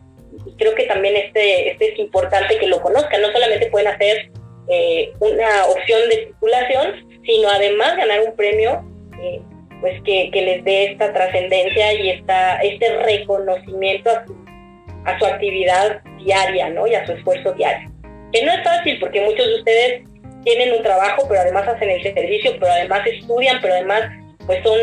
[0.47, 3.23] Y creo que también este, este es importante que lo conozcan.
[3.23, 4.31] No solamente pueden hacer
[4.69, 8.85] eh, una opción de circulación, sino además ganar un premio
[9.23, 9.41] eh,
[9.81, 14.47] pues que, les dé esta trascendencia y esta, este reconocimiento a su
[15.07, 16.87] a su actividad diaria, ¿no?
[16.87, 17.91] Y a su esfuerzo diario.
[18.33, 20.03] Que no es fácil porque muchos de ustedes
[20.45, 24.03] tienen un trabajo, pero además hacen el servicio, pero además estudian, pero además
[24.47, 24.79] pues son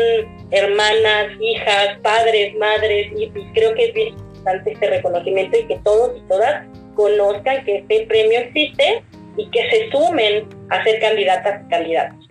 [0.50, 6.18] hermanas, hijas, padres, madres, y, creo que es bien importante este reconocimiento y que todos
[6.18, 9.02] y todas conozcan que este premio existe
[9.36, 12.28] y que se sumen a ser candidatas y candidatos.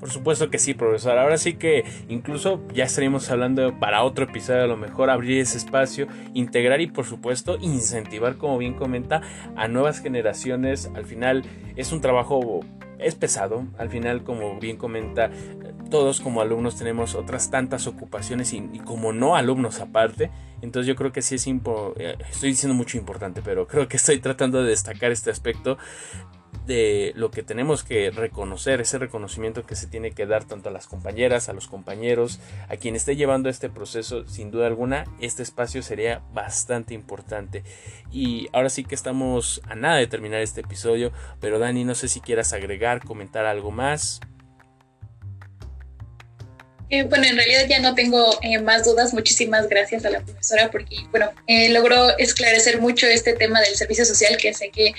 [0.00, 1.18] Por supuesto que sí, profesor.
[1.18, 5.56] Ahora sí que incluso ya estaríamos hablando para otro episodio, a lo mejor abrir ese
[5.56, 9.22] espacio, integrar y por supuesto incentivar, como bien comenta,
[9.56, 10.90] a nuevas generaciones.
[10.94, 11.44] Al final
[11.76, 12.60] es un trabajo,
[12.98, 13.66] es pesado.
[13.78, 15.30] Al final, como bien comenta,
[15.90, 20.30] todos como alumnos tenemos otras tantas ocupaciones y, como no alumnos aparte.
[20.62, 24.18] Entonces yo creo que sí es importante, estoy diciendo mucho importante, pero creo que estoy
[24.18, 25.78] tratando de destacar este aspecto
[26.66, 30.72] de lo que tenemos que reconocer, ese reconocimiento que se tiene que dar tanto a
[30.72, 35.42] las compañeras, a los compañeros, a quien esté llevando este proceso, sin duda alguna, este
[35.42, 37.62] espacio sería bastante importante.
[38.10, 42.08] Y ahora sí que estamos a nada de terminar este episodio, pero Dani, no sé
[42.08, 44.20] si quieras agregar, comentar algo más.
[46.88, 49.12] Eh, bueno, en realidad ya no tengo eh, más dudas.
[49.12, 54.04] Muchísimas gracias a la profesora porque, bueno, eh, logró esclarecer mucho este tema del servicio
[54.04, 54.94] social que sé que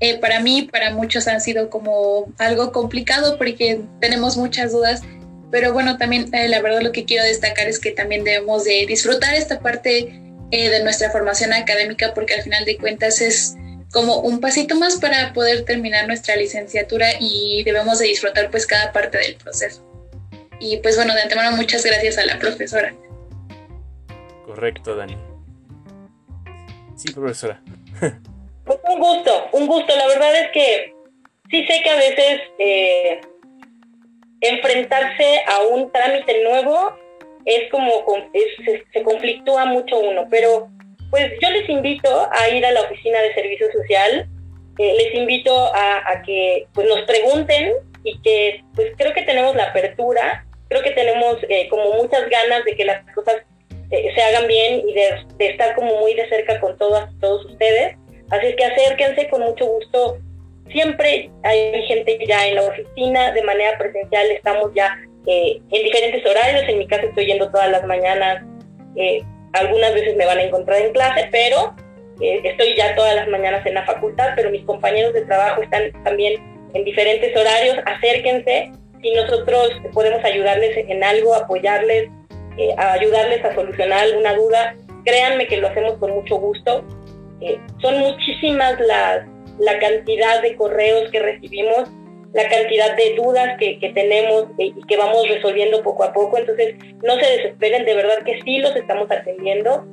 [0.00, 5.02] eh, para mí, para muchos han sido como algo complicado porque tenemos muchas dudas,
[5.50, 8.84] pero bueno, también eh, la verdad lo que quiero destacar es que también debemos de
[8.86, 10.22] disfrutar esta parte
[10.52, 13.56] eh, de nuestra formación académica porque al final de cuentas es
[13.92, 18.92] como un pasito más para poder terminar nuestra licenciatura y debemos de disfrutar pues cada
[18.92, 19.84] parte del proceso.
[20.60, 22.94] Y pues bueno, de antemano muchas gracias a la profesora.
[24.44, 25.16] Correcto, Dani.
[26.96, 27.62] Sí, profesora.
[28.68, 29.96] Un gusto, un gusto.
[29.96, 30.92] La verdad es que
[31.50, 33.20] sí sé que a veces eh,
[34.42, 36.94] enfrentarse a un trámite nuevo
[37.46, 38.04] es como
[38.92, 40.68] se, conflictúa mucho uno, pero
[41.10, 44.28] pues yo les invito a ir a la oficina de servicio social,
[44.78, 47.72] eh, les invito a, que pues nos pregunten
[48.04, 52.64] y que pues creo que tenemos la apertura, creo que tenemos eh, como muchas ganas
[52.66, 53.36] de que las cosas
[53.88, 57.96] se hagan bien y de, estar como muy de cerca con todas todos ustedes
[58.30, 60.18] Así que acérquense con mucho gusto.
[60.70, 66.24] Siempre hay gente ya en la oficina, de manera presencial estamos ya eh, en diferentes
[66.26, 66.68] horarios.
[66.68, 68.44] En mi caso estoy yendo todas las mañanas.
[68.96, 69.22] Eh,
[69.54, 71.74] algunas veces me van a encontrar en clase, pero
[72.20, 75.90] eh, estoy ya todas las mañanas en la facultad, pero mis compañeros de trabajo están
[76.04, 76.42] también
[76.74, 77.78] en diferentes horarios.
[77.86, 78.72] Acérquense.
[79.00, 82.10] Si nosotros podemos ayudarles en algo, apoyarles,
[82.76, 84.74] ayudarles a solucionar alguna duda,
[85.04, 86.84] créanme que lo hacemos con mucho gusto.
[87.80, 89.26] Son muchísimas las,
[89.58, 91.88] la cantidad de correos que recibimos
[92.34, 96.38] la cantidad de dudas que, tenemos y que vamos resolviendo poco a poco.
[96.38, 99.86] Entonces, no se desesperen, de verdad que sí los estamos atendiendo.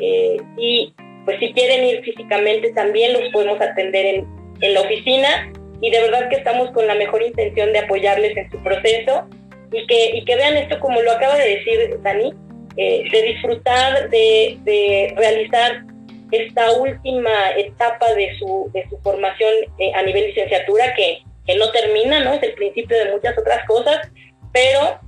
[0.00, 0.92] Eh, y
[1.24, 4.26] pues si quieren ir físicamente, también los podemos atender en,
[4.60, 5.50] en, la oficina.
[5.80, 9.26] Y de verdad que estamos con la mejor intención de apoyarles en su proceso
[9.72, 12.32] y que, y que vean esto como lo acaba de decir Dani,
[12.76, 15.84] eh, de disfrutar, de, de, realizar
[16.30, 21.72] esta última etapa de su, de su formación eh, a nivel licenciatura que que no
[21.72, 22.34] termina, ¿no?
[22.34, 24.06] Es el principio de muchas otras cosas,
[24.52, 25.00] pero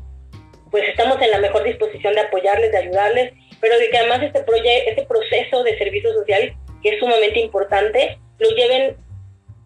[0.71, 4.43] pues estamos en la mejor disposición de apoyarles, de ayudarles, pero de que además este,
[4.89, 8.97] este proceso de servicio social, que es sumamente importante, lo lleven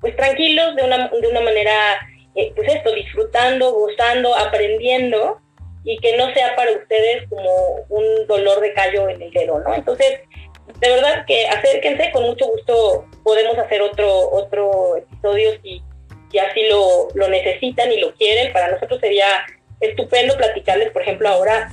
[0.01, 1.73] pues tranquilos, de una, de una manera,
[2.35, 5.41] eh, pues esto, disfrutando, gozando, aprendiendo,
[5.85, 7.51] y que no sea para ustedes como
[7.89, 9.75] un dolor de callo en el dedo, ¿no?
[9.75, 10.21] Entonces,
[10.81, 15.83] de verdad que acérquense, con mucho gusto podemos hacer otro, otro episodio si
[16.35, 18.53] si así lo, lo necesitan y lo quieren.
[18.53, 19.27] Para nosotros sería
[19.79, 21.71] estupendo platicarles, por ejemplo, ahora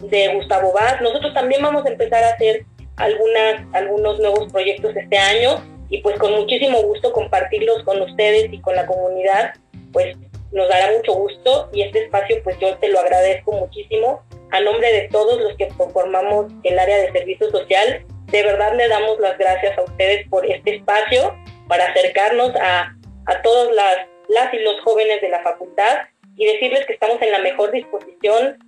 [0.00, 1.02] de Gustavo Vaz.
[1.02, 2.64] Nosotros también vamos a empezar a hacer
[2.96, 8.60] algunas, algunos nuevos proyectos este año y pues con muchísimo gusto compartirlos con ustedes y
[8.60, 9.52] con la comunidad,
[9.92, 10.16] pues
[10.50, 14.92] nos dará mucho gusto y este espacio pues yo te lo agradezco muchísimo a nombre
[14.92, 18.04] de todos los que conformamos el área de servicio social.
[18.26, 21.34] De verdad le damos las gracias a ustedes por este espacio
[21.68, 22.94] para acercarnos a
[23.28, 23.96] a todos las,
[24.28, 25.98] las y los jóvenes de la facultad
[26.34, 28.58] y decirles que estamos en la mejor disposición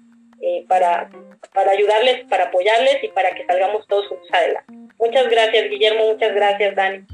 [0.42, 1.08] eh, para,
[1.54, 4.72] para ayudarles, para apoyarles y para que salgamos todos juntos adelante.
[4.98, 7.06] Muchas gracias, Guillermo, muchas gracias, Dani.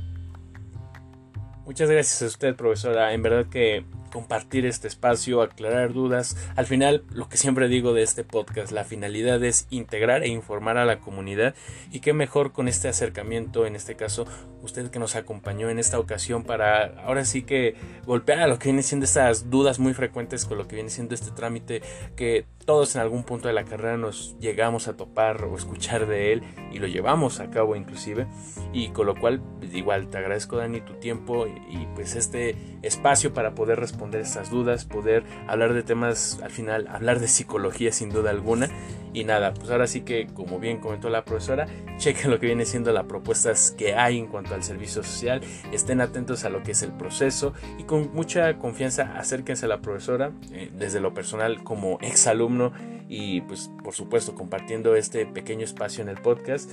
[1.65, 3.13] Muchas gracias a usted, profesora.
[3.13, 6.37] En verdad que compartir este espacio, aclarar dudas.
[6.57, 10.79] Al final, lo que siempre digo de este podcast, la finalidad es integrar e informar
[10.79, 11.55] a la comunidad
[11.91, 14.27] y qué mejor con este acercamiento, en este caso,
[14.63, 18.69] usted que nos acompañó en esta ocasión para ahora sí que golpear a lo que
[18.69, 21.83] viene siendo estas dudas muy frecuentes con lo que viene siendo este trámite
[22.17, 26.33] que todos en algún punto de la carrera nos llegamos a topar o escuchar de
[26.33, 26.43] él
[26.73, 28.27] y lo llevamos a cabo inclusive
[28.73, 33.33] y con lo cual pues, igual te agradezco Dani tu tiempo y pues este espacio
[33.33, 38.11] para poder responder estas dudas, poder hablar de temas al final, hablar de psicología sin
[38.11, 38.69] duda alguna
[39.13, 41.67] y nada, pues ahora sí que como bien comentó la profesora,
[41.97, 45.41] chequen lo que viene siendo las propuestas que hay en cuanto al servicio social,
[45.73, 49.81] estén atentos a lo que es el proceso y con mucha confianza acérquense a la
[49.81, 52.73] profesora eh, desde lo personal como ex alumno
[53.09, 56.71] y pues por supuesto compartiendo este pequeño espacio en el podcast.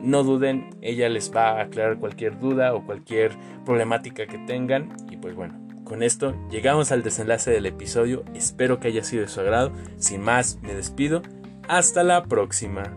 [0.00, 3.32] No duden, ella les va a aclarar cualquier duda o cualquier
[3.64, 5.61] problemática que tengan y pues bueno,
[5.92, 10.22] con esto llegamos al desenlace del episodio, espero que haya sido de su agrado, sin
[10.22, 11.20] más me despido,
[11.68, 12.96] hasta la próxima.